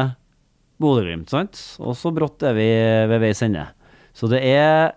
Bodø-Glimt, 0.81 1.29
sant? 1.33 1.59
Og 1.81 1.95
så 1.97 2.11
brått 2.13 2.43
er 2.45 2.53
vi 2.57 2.67
ved 3.09 3.21
veis 3.23 3.41
ende. 3.45 3.65
Så 4.13 4.29
det 4.29 4.43
er, 4.45 4.93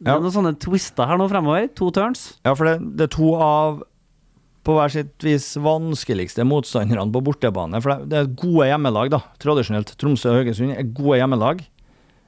det 0.00 0.08
Ja. 0.10 0.16
er 0.16 0.20
noen 0.24 0.34
sånne 0.34 0.54
twister 0.58 1.06
her 1.06 1.18
nå 1.20 1.28
fremover. 1.30 1.68
To 1.78 1.90
turns. 1.94 2.38
Ja, 2.44 2.54
for 2.54 2.64
det, 2.66 2.96
det 2.96 3.06
er 3.08 3.12
to 3.16 3.34
av 3.38 3.82
på 4.64 4.72
hver 4.78 4.88
sitt 4.90 5.20
vis 5.20 5.50
vanskeligste 5.60 6.40
motstanderne 6.48 7.12
på 7.12 7.20
bortebane. 7.22 7.80
For 7.84 8.00
det, 8.08 8.16
er 8.16 8.30
gode 8.32 8.66
hjemmelag, 8.70 9.10
da. 9.12 9.20
Tradisjonelt. 9.38 9.92
Tromsø 10.00 10.30
og 10.32 10.38
Haugesund 10.40 10.72
er 10.72 10.86
gode 10.88 11.18
hjemmelag. 11.20 11.60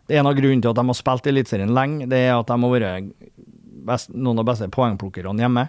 Det 0.06 0.14
er 0.14 0.20
en 0.20 0.28
av 0.28 0.36
grunnene 0.36 0.60
til 0.62 0.70
at 0.70 0.76
de 0.76 0.84
har 0.86 0.94
spilt 0.98 1.26
Eliteserien 1.26 1.72
lenge, 1.74 2.06
det 2.06 2.18
er 2.28 2.36
at 2.38 2.46
de 2.46 2.52
har 2.60 2.70
vært 2.76 3.08
best, 3.88 4.12
noen 4.14 4.38
av 4.38 4.44
de 4.44 4.50
beste 4.52 4.68
poengplukkerne 4.70 5.40
hjemme. 5.42 5.64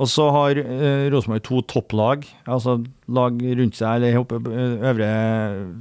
Og 0.00 0.08
så 0.08 0.26
har 0.32 0.58
eh, 0.60 1.08
Rosenborg 1.12 1.42
to 1.44 1.60
topplag, 1.68 2.24
altså 2.48 2.78
lag 3.12 3.36
rundt 3.42 3.76
seg, 3.76 3.98
eller 3.98 4.24
på, 4.24 4.38
eh, 4.48 4.76
øvre 4.90 5.10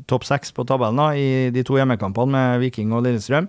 topp 0.10 0.26
seks 0.28 0.52
på 0.56 0.65
tabellen, 0.67 1.00
da, 1.00 1.13
i 1.15 1.50
de 1.56 1.63
to 1.67 1.78
hjemmekampene 1.80 2.34
med 2.34 2.63
Viking 2.65 2.91
og 2.95 3.06
Lillestrøm. 3.06 3.48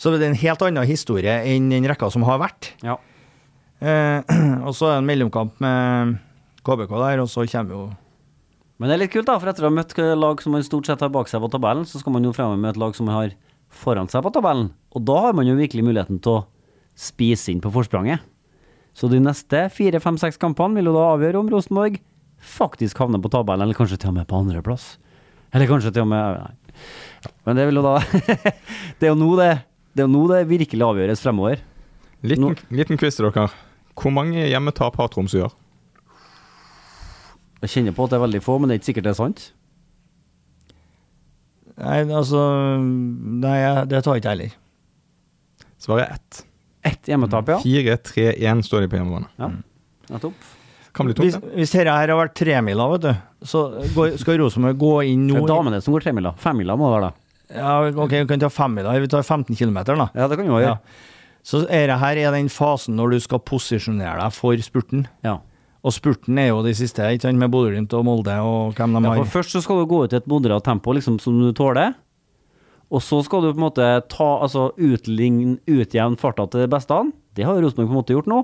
Så 0.00 0.10
det 0.10 0.24
er 0.24 0.32
en 0.32 0.40
helt 0.40 0.64
annen 0.66 0.88
historie 0.88 1.36
enn 1.46 1.68
den 1.70 1.86
rekka 1.86 2.08
som 2.10 2.24
har 2.26 2.40
vært. 2.42 2.72
Ja. 2.82 2.96
Eh, 3.78 4.24
og 4.66 4.74
så 4.74 4.88
er 4.88 4.96
det 4.96 5.02
en 5.04 5.10
mellomkamp 5.12 5.62
med 5.62 6.16
KBK 6.66 6.96
der, 6.96 7.22
og 7.22 7.30
så 7.30 7.46
kommer 7.50 7.76
jo 7.76 7.84
Men 8.80 8.90
det 8.90 8.96
er 8.96 9.02
litt 9.04 9.12
kult, 9.14 9.28
da, 9.28 9.38
for 9.38 9.52
etter 9.52 9.62
å 9.62 9.70
ha 9.70 9.76
møtt 9.76 9.94
lag 10.18 10.40
som 10.42 10.56
man 10.56 10.64
stort 10.66 10.88
sett 10.90 11.04
har 11.04 11.12
bak 11.14 11.30
seg 11.30 11.38
på 11.44 11.52
tabellen, 11.52 11.86
så 11.86 12.00
skal 12.02 12.16
man 12.16 12.24
jo 12.26 12.34
fremme 12.34 12.58
med 12.58 12.72
et 12.72 12.80
lag 12.82 12.96
som 12.98 13.06
man 13.06 13.20
har 13.20 13.36
foran 13.70 14.10
seg 14.10 14.24
på 14.26 14.32
tabellen. 14.34 14.72
Og 14.90 15.06
da 15.06 15.20
har 15.28 15.36
man 15.38 15.46
jo 15.46 15.54
virkelig 15.54 15.84
muligheten 15.86 16.18
til 16.24 16.40
å 16.40 16.44
spise 16.98 17.52
inn 17.52 17.62
på 17.62 17.70
forspranget. 17.70 18.24
Så 18.96 19.08
de 19.08 19.20
neste 19.22 19.66
fire, 19.72 20.00
fem, 20.04 20.18
seks 20.20 20.40
kampene 20.40 20.78
vil 20.78 20.90
jo 20.90 20.96
da 20.96 21.06
avgjøre 21.14 21.40
om 21.40 21.48
Rosenborg 21.52 21.98
faktisk 22.42 22.98
havner 22.98 23.22
på 23.22 23.30
tabellen, 23.32 23.64
eller 23.64 23.78
kanskje 23.78 24.00
til 24.02 24.10
og 24.10 24.18
med 24.18 24.28
på 24.28 24.40
andreplass. 24.42 24.96
Eller 25.54 25.70
kanskje 25.70 25.92
til 25.94 26.04
og 26.04 26.10
med 26.12 26.42
Nei. 26.42 26.54
Men 27.46 27.58
det 27.58 27.66
vil 27.68 27.78
jo 27.78 27.82
da 27.84 27.98
Det 28.98 29.06
er 29.06 29.10
jo 29.10 29.18
nå 29.20 29.34
det, 29.38 29.50
det, 29.92 30.04
er 30.04 30.10
nå 30.10 30.22
det 30.30 30.40
virkelig 30.50 30.86
avgjøres 30.86 31.22
fremover. 31.22 31.60
Liten, 32.24 32.56
liten 32.72 32.98
quiz 33.00 33.18
til 33.18 33.28
dere. 33.28 33.50
Hvor 33.98 34.14
mange 34.14 34.46
hjemmetap 34.46 34.96
har 34.98 35.10
Tromsø 35.12 35.40
i 35.40 35.44
år? 35.46 35.56
Jeg 37.62 37.74
kjenner 37.76 37.94
på 37.94 38.06
at 38.06 38.14
det 38.14 38.18
er 38.18 38.24
veldig 38.24 38.40
få, 38.42 38.56
men 38.58 38.70
det 38.70 38.74
er 38.74 38.80
ikke 38.80 38.90
sikkert 38.90 39.06
det 39.06 39.12
er 39.12 39.18
sant. 39.20 39.42
Nei, 41.82 41.98
altså 42.04 42.40
Nei, 42.82 43.58
det 43.90 44.02
tar 44.02 44.18
ikke 44.18 44.32
jeg 44.32 44.38
heller. 44.38 44.56
Svaret 45.82 46.06
er 46.06 46.16
ett. 46.16 46.42
Ett 46.84 47.06
hjemmetap, 47.08 47.48
ja. 47.48 47.58
4-3-1 47.62 48.62
står 48.66 48.80
de 48.84 48.88
på 48.92 48.98
hjemmebane. 48.98 49.28
ja. 49.38 49.50
Nettopp. 50.10 50.34
Kan 50.92 51.06
bli 51.08 51.14
Hvis, 51.16 51.34
tungt, 51.38 51.44
det. 51.46 51.54
hvis 51.56 51.70
dette 51.72 51.92
her 51.94 52.10
har 52.12 52.18
vært 52.18 52.34
tremila, 52.36 52.84
vet 52.92 53.04
du, 53.06 53.12
så 53.48 53.60
går, 53.94 54.16
skal 54.20 54.36
Rosenborg 54.42 54.76
gå 54.76 54.90
inn 55.08 55.22
Det 55.30 55.38
nå 55.38 55.44
er 55.46 55.48
damene 55.48 55.78
som 55.80 55.94
går 55.94 56.04
tremila. 56.04 56.34
Femmila 56.36 56.74
må 56.76 56.90
det 56.90 56.98
være, 56.98 57.06
da. 57.08 57.56
Ja, 57.56 57.76
ok, 58.04 58.10
vi 58.18 58.26
kan 58.28 58.42
ta 58.42 58.50
femmila. 58.52 58.92
Vi 59.00 59.08
tar 59.08 59.22
15 59.24 59.56
km, 59.56 59.78
da. 59.88 60.10
Ja, 60.12 60.26
det 60.28 60.36
kan 60.36 60.44
vi 60.44 60.52
også 60.52 60.66
Ja. 60.66 60.76
Så 61.42 61.62
er 61.70 61.86
det 61.88 61.96
her 61.98 62.16
er 62.20 62.30
den 62.36 62.48
fasen 62.52 62.94
når 62.94 63.10
du 63.16 63.20
skal 63.24 63.40
posisjonere 63.40 64.20
deg 64.20 64.32
for 64.36 64.54
spurten. 64.62 65.06
Ja. 65.24 65.38
Og 65.82 65.90
spurten 65.96 66.38
er 66.38 66.48
jo 66.52 66.60
de 66.62 66.74
siste, 66.76 67.02
ikke 67.02 67.22
sant, 67.26 67.38
med 67.40 67.50
Bodø-Glimt 67.50 67.92
og 67.98 68.04
Molde 68.06 68.36
og 68.44 68.74
hvem 68.76 68.92
de 68.94 69.02
Ja, 69.02 69.14
har. 69.16 69.24
for 69.24 69.40
Først 69.40 69.50
så 69.56 69.62
skal 69.64 69.80
du 69.80 69.86
gå 69.90 70.04
ut 70.04 70.12
i 70.12 70.16
et 70.20 70.28
moderat 70.30 70.62
tempo 70.62 70.92
liksom, 70.92 71.18
som 71.18 71.40
du 71.40 71.52
tåler. 71.52 71.94
Og 72.92 73.00
så 73.00 73.22
skal 73.24 73.40
du 73.40 73.52
på 73.52 73.56
en 73.56 73.66
måte 73.66 73.86
ta, 74.12 74.28
altså 74.44 74.70
utligne, 74.76 75.56
utjevne 75.64 76.20
farta 76.20 76.44
til 76.52 76.66
det 76.66 76.72
beste. 76.72 76.98
Det 77.36 77.46
har 77.48 77.56
Rosenborg 77.56 77.88
på 77.88 77.94
en 77.94 78.00
måte 78.02 78.16
gjort 78.16 78.28
nå. 78.28 78.42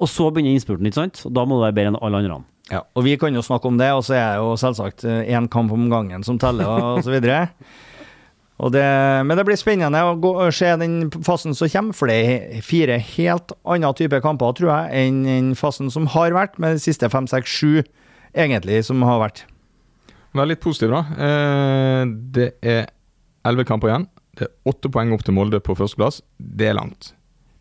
Og 0.00 0.08
så 0.08 0.28
begynner 0.28 0.56
innspurten, 0.56 0.88
ikke 0.88 1.00
sant? 1.00 1.22
Og 1.28 1.32
da 1.36 1.44
må 1.48 1.56
du 1.56 1.64
være 1.64 1.76
bedre 1.76 1.94
enn 1.94 2.00
alle 2.00 2.20
andre. 2.20 2.40
Ja, 2.70 2.84
og 2.94 3.04
vi 3.06 3.16
kan 3.18 3.34
jo 3.34 3.42
snakke 3.42 3.66
om 3.68 3.80
det, 3.80 3.88
og 3.96 4.04
så 4.06 4.14
er 4.14 4.26
det 4.34 4.42
jo 4.44 4.52
selvsagt 4.60 5.04
én 5.08 5.48
kamp 5.50 5.72
om 5.74 5.88
gangen 5.90 6.22
som 6.26 6.38
teller, 6.40 6.68
og 6.68 7.00
så 7.06 7.14
videre. 7.16 7.46
Og 8.60 8.68
det, 8.74 8.84
men 9.24 9.38
det 9.38 9.46
blir 9.48 9.56
spennende 9.56 10.02
å 10.04 10.16
gå, 10.20 10.34
se 10.52 10.68
den 10.76 11.06
fasen 11.24 11.54
som 11.56 11.70
kommer, 11.72 11.96
for 11.96 12.12
det 12.12 12.16
er 12.28 12.64
fire 12.64 12.98
helt 13.14 13.54
andre 13.64 13.94
typer 13.96 14.20
kamper, 14.20 14.52
tror 14.58 14.68
jeg, 14.68 15.06
enn 15.06 15.22
den 15.24 15.48
fasen 15.56 15.88
som 15.88 16.10
har 16.12 16.36
vært, 16.36 16.58
med 16.60 16.76
de 16.76 16.82
siste 16.84 17.08
fem, 17.08 17.24
seks, 17.30 17.48
sju 17.48 17.80
egentlig 18.36 18.82
som 18.84 19.00
har 19.08 19.22
vært. 19.22 19.46
Vær 20.36 20.50
litt 20.50 20.60
positiv, 20.60 20.92
da. 20.92 21.00
Eh, 21.24 22.12
det 22.36 22.50
er 22.60 22.90
elleve 23.46 23.68
kamper 23.68 23.92
igjen. 23.92 24.08
Det 24.38 24.46
er 24.46 24.70
åtte 24.70 24.90
poeng 24.92 25.12
opp 25.14 25.24
til 25.26 25.36
Molde 25.36 25.60
på 25.64 25.76
førsteplass. 25.78 26.20
Det 26.38 26.70
er 26.70 26.78
langt. 26.78 27.12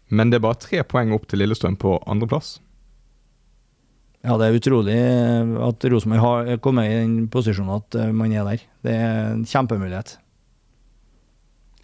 Men 0.10 0.32
det 0.32 0.40
er 0.40 0.48
bare 0.48 0.62
tre 0.62 0.82
poeng 0.88 1.14
opp 1.16 1.28
til 1.30 1.42
Lillestrøm 1.42 1.78
på 1.80 1.98
andreplass. 2.10 2.58
Ja, 4.26 4.36
det 4.36 4.50
er 4.50 4.58
utrolig 4.58 4.98
eh, 5.00 5.52
at 5.64 5.86
Rosenborg 5.94 6.24
har 6.26 6.60
kommet 6.64 6.90
i 6.92 6.98
den 6.98 7.30
posisjonen 7.32 7.78
at 7.78 7.96
eh, 7.96 8.12
man 8.12 8.34
er 8.36 8.48
der. 8.50 8.66
Det 8.84 8.96
er 8.96 9.20
en 9.38 9.46
kjempemulighet. 9.48 10.18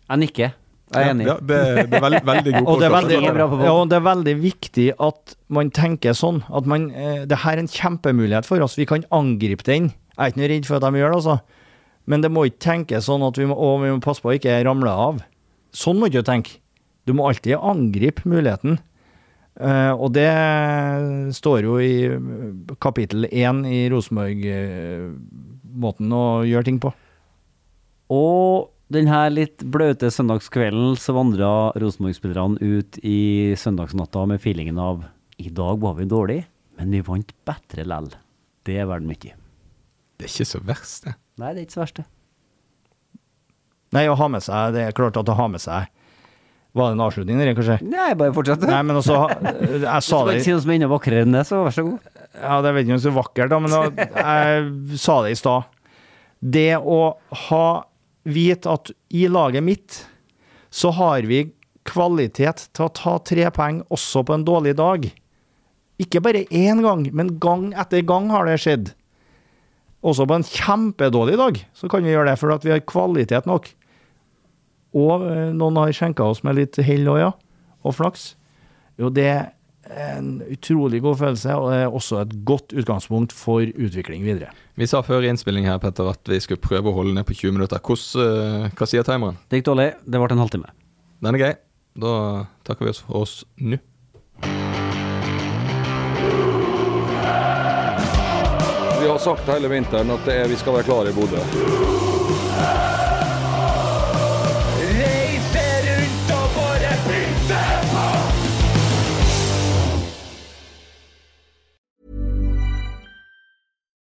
Jeg 0.05 0.21
nikker. 0.21 0.55
Jeg 0.93 1.01
er 1.01 1.13
enig. 1.13 1.25
Ja, 1.29 1.35
det, 1.39 1.59
det 1.89 1.97
er 1.97 2.03
veldig, 2.03 2.21
veldig 2.27 2.53
god 2.57 2.67
Og 2.73 2.81
det 2.81 2.87
er, 2.87 2.93
veldig, 2.93 3.15
er 3.21 3.39
ja, 3.39 3.71
og 3.71 3.87
det 3.89 3.97
er 3.97 4.05
veldig 4.05 4.35
viktig 4.43 4.87
at 5.01 5.37
man 5.55 5.71
tenker 5.73 6.17
sånn. 6.17 6.43
At 6.51 6.67
man, 6.69 6.89
eh, 6.91 7.23
det 7.29 7.39
her 7.45 7.55
er 7.55 7.63
en 7.63 7.71
kjempemulighet 7.71 8.49
for 8.49 8.61
oss. 8.65 8.75
Vi 8.77 8.89
kan 8.89 9.07
angripe 9.15 9.65
den. 9.65 9.93
Jeg 10.15 10.19
er 10.19 10.33
ikke 10.33 10.43
noe 10.43 10.51
redd 10.51 10.67
for 10.67 10.79
at 10.79 10.85
de 10.85 11.01
gjør 11.01 11.15
det, 11.15 11.21
altså. 11.21 11.54
Men 12.09 12.21
det 12.21 12.29
må 12.33 12.45
ikke 12.45 12.65
tenkes 12.67 13.07
sånn 13.09 13.23
at 13.25 13.37
vi 13.39 13.45
må, 13.49 13.55
å, 13.57 13.81
vi 13.81 13.89
må 13.93 13.99
passe 14.03 14.21
på 14.21 14.29
å 14.31 14.35
ikke 14.37 14.63
ramle 14.67 14.91
av. 14.91 15.15
Sånn 15.75 15.97
må 15.99 16.05
ikke 16.09 16.21
du 16.21 16.27
tenke. 16.29 16.51
Du 17.05 17.11
må 17.17 17.27
alltid 17.29 17.55
angripe 17.57 18.21
muligheten. 18.29 18.73
Uh, 19.55 19.93
og 19.95 20.13
det 20.17 20.31
står 21.37 21.59
jo 21.63 21.73
i 21.79 22.05
eh, 22.11 22.19
kapittel 22.83 23.23
én 23.29 23.65
i 23.69 23.89
Rosenborg-måten 23.93 26.07
å 26.11 26.43
gjøre 26.43 26.65
ting 26.67 26.79
på. 26.83 26.91
Og 28.11 28.67
denne 28.91 29.29
litt 29.31 29.63
blaute 29.71 30.11
søndagskvelden 30.11 30.99
så 30.99 31.15
vandra 31.15 31.71
Rosenborg-spillerne 31.79 32.59
ut 32.59 32.99
i 33.01 33.55
søndagsnatta 33.57 34.25
med 34.29 34.41
feelingen 34.43 34.77
av 34.81 35.03
I 35.41 35.49
dag 35.55 35.79
var 35.81 35.93
vi 35.97 36.05
dårlige, 36.11 36.45
men 36.77 36.91
vi 36.91 37.07
vant 37.07 37.31
bedre 37.47 37.83
lell. 37.87 38.09
Det 38.67 38.75
er 38.81 38.89
verdt 38.91 39.07
mye. 39.07 39.33
Det 40.19 40.23
er 40.27 40.31
ikke 40.31 40.51
så 40.51 40.59
verst, 40.67 41.03
det. 41.07 41.13
Nei, 41.41 41.51
det 41.51 41.61
er 41.61 41.65
ikke 41.67 41.75
så 41.75 41.83
verst, 41.83 41.99
det. 41.99 42.05
Nei, 43.95 44.05
å 44.11 44.15
ha 44.19 44.27
med 44.31 44.43
seg 44.43 44.73
Det 44.75 44.81
er 44.89 44.95
klart 44.97 45.17
at 45.19 45.29
å 45.29 45.35
ha 45.37 45.45
med 45.51 45.61
seg 45.63 45.85
Var 46.75 46.89
det 46.89 46.95
en 46.97 47.03
avslutning 47.05 47.39
der, 47.39 47.51
kanskje? 47.55 47.77
Nei, 47.87 48.09
bare 48.19 48.33
fortsett. 48.35 48.65
Nei, 48.67 48.81
men 48.87 48.99
også 48.99 49.19
Jeg 49.37 49.83
sa 49.85 50.01
Skal 50.03 50.29
det 50.31 50.37
ikke 50.39 50.47
si 50.47 50.55
noe 50.55 50.63
som 50.63 50.73
er 50.73 50.79
enda 50.79 50.91
vakrere 50.91 51.25
enn 51.27 51.35
det, 51.37 51.43
så 51.47 51.61
vær 51.63 51.75
så 51.75 51.85
god. 51.87 52.09
Ja, 52.35 52.57
det 52.65 52.73
vet 52.75 52.83
ikke 52.85 52.91
om 52.91 52.97
det 52.97 53.01
er 53.01 53.05
så 53.05 53.15
vakkert, 53.15 53.51
da, 53.53 53.59
men 53.63 53.75
da, 53.75 54.07
jeg 54.19 54.99
sa 54.99 55.17
det 55.23 55.31
i 55.31 55.37
stad. 55.39 55.69
Det 56.55 56.71
å 56.81 56.99
ha 57.47 57.67
Vite 58.25 58.71
at 58.73 58.89
i 59.13 59.27
laget 59.29 59.61
mitt 59.61 59.99
så 60.73 60.89
har 60.97 61.27
vi 61.29 61.43
kvalitet 61.85 62.63
til 62.73 62.87
å 62.87 62.93
ta 62.97 63.19
tre 63.21 63.45
poeng 63.53 63.83
også 63.93 64.23
på 64.25 64.33
en 64.33 64.45
dårlig 64.47 64.73
dag. 64.79 65.05
Ikke 66.01 66.23
bare 66.25 66.41
én 66.49 66.81
gang, 66.83 67.05
men 67.13 67.35
gang 67.39 67.67
etter 67.77 68.01
gang 68.01 68.31
har 68.33 68.49
det 68.49 68.57
skjedd. 68.63 68.89
Også 70.05 70.27
på 70.29 70.37
en 70.37 70.45
kjempedårlig 70.45 71.39
dag 71.41 71.59
så 71.73 71.89
kan 71.89 72.05
vi 72.05 72.13
gjøre 72.13 72.29
det, 72.29 72.37
for 72.41 72.53
at 72.53 72.65
vi 72.65 72.73
har 72.75 72.85
kvalitet 72.85 73.49
nok. 73.49 73.71
Og 74.95 75.25
eh, 75.27 75.51
noen 75.55 75.81
har 75.81 75.93
skjenka 75.95 76.27
oss 76.29 76.43
med 76.45 76.59
litt 76.59 76.79
hell 76.85 77.09
òg, 77.11 77.21
ja. 77.23 77.31
Og 77.85 77.95
flaks. 77.97 78.33
Jo, 79.01 79.09
det 79.13 79.25
er 79.27 79.49
en 79.85 80.39
utrolig 80.49 81.01
god 81.03 81.19
følelse, 81.19 81.55
og 81.57 81.67
det 81.71 81.81
er 81.83 81.97
også 81.99 82.21
et 82.23 82.31
godt 82.47 82.73
utgangspunkt 82.73 83.35
for 83.35 83.65
utvikling 83.65 84.23
videre. 84.25 84.53
Vi 84.79 84.87
sa 84.89 85.03
før 85.05 85.27
innspilling 85.29 85.67
her, 85.69 85.81
Petter, 85.81 86.09
at 86.09 86.31
vi 86.31 86.39
skulle 86.41 86.63
prøve 86.63 86.89
å 86.89 86.95
holde 86.95 87.13
ned 87.17 87.27
på 87.27 87.37
20 87.37 87.57
minutter. 87.57 87.81
Hvordan, 87.81 88.63
eh, 88.65 88.77
hva 88.77 88.89
sier 88.89 89.05
timeren? 89.05 89.37
Det 89.49 89.61
gikk 89.61 89.69
dårlig. 89.71 89.91
Det 90.05 90.21
ble 90.21 90.31
en 90.31 90.45
halvtime. 90.45 90.71
Den 91.21 91.35
er 91.35 91.41
grei. 91.41 91.53
Da 91.95 92.13
takker 92.67 92.85
vi 92.85 92.95
oss 92.95 93.03
for 93.05 93.23
oss 93.23 93.35
nå. 93.57 93.79
Sagt 99.25 99.47
hele 99.49 99.69
vinteren 99.69 100.11
at 100.13 100.27
er, 100.29 100.47
vi 100.47 100.55
skal 100.55 100.73
være 100.73 100.83
klare 100.83 101.09
i 101.09 101.13
Bodø. 101.13 101.41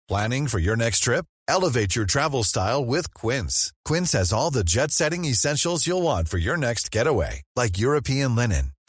Planning 0.08 0.48
for 0.48 0.58
your 0.58 0.76
next 0.76 1.04
trip? 1.04 1.24
Elevate 1.48 1.94
your 1.94 2.04
travel 2.04 2.42
style 2.42 2.84
with 2.84 3.14
Quince. 3.14 3.72
Quince 3.84 4.12
has 4.18 4.32
all 4.32 4.50
the 4.50 4.64
jet 4.64 4.90
setting 4.90 5.24
essentials 5.24 5.86
you'll 5.86 6.02
want 6.02 6.28
for 6.28 6.38
your 6.38 6.56
next 6.56 6.90
getaway, 6.90 7.42
like 7.56 7.78
European 7.78 8.34
linen, 8.34 8.72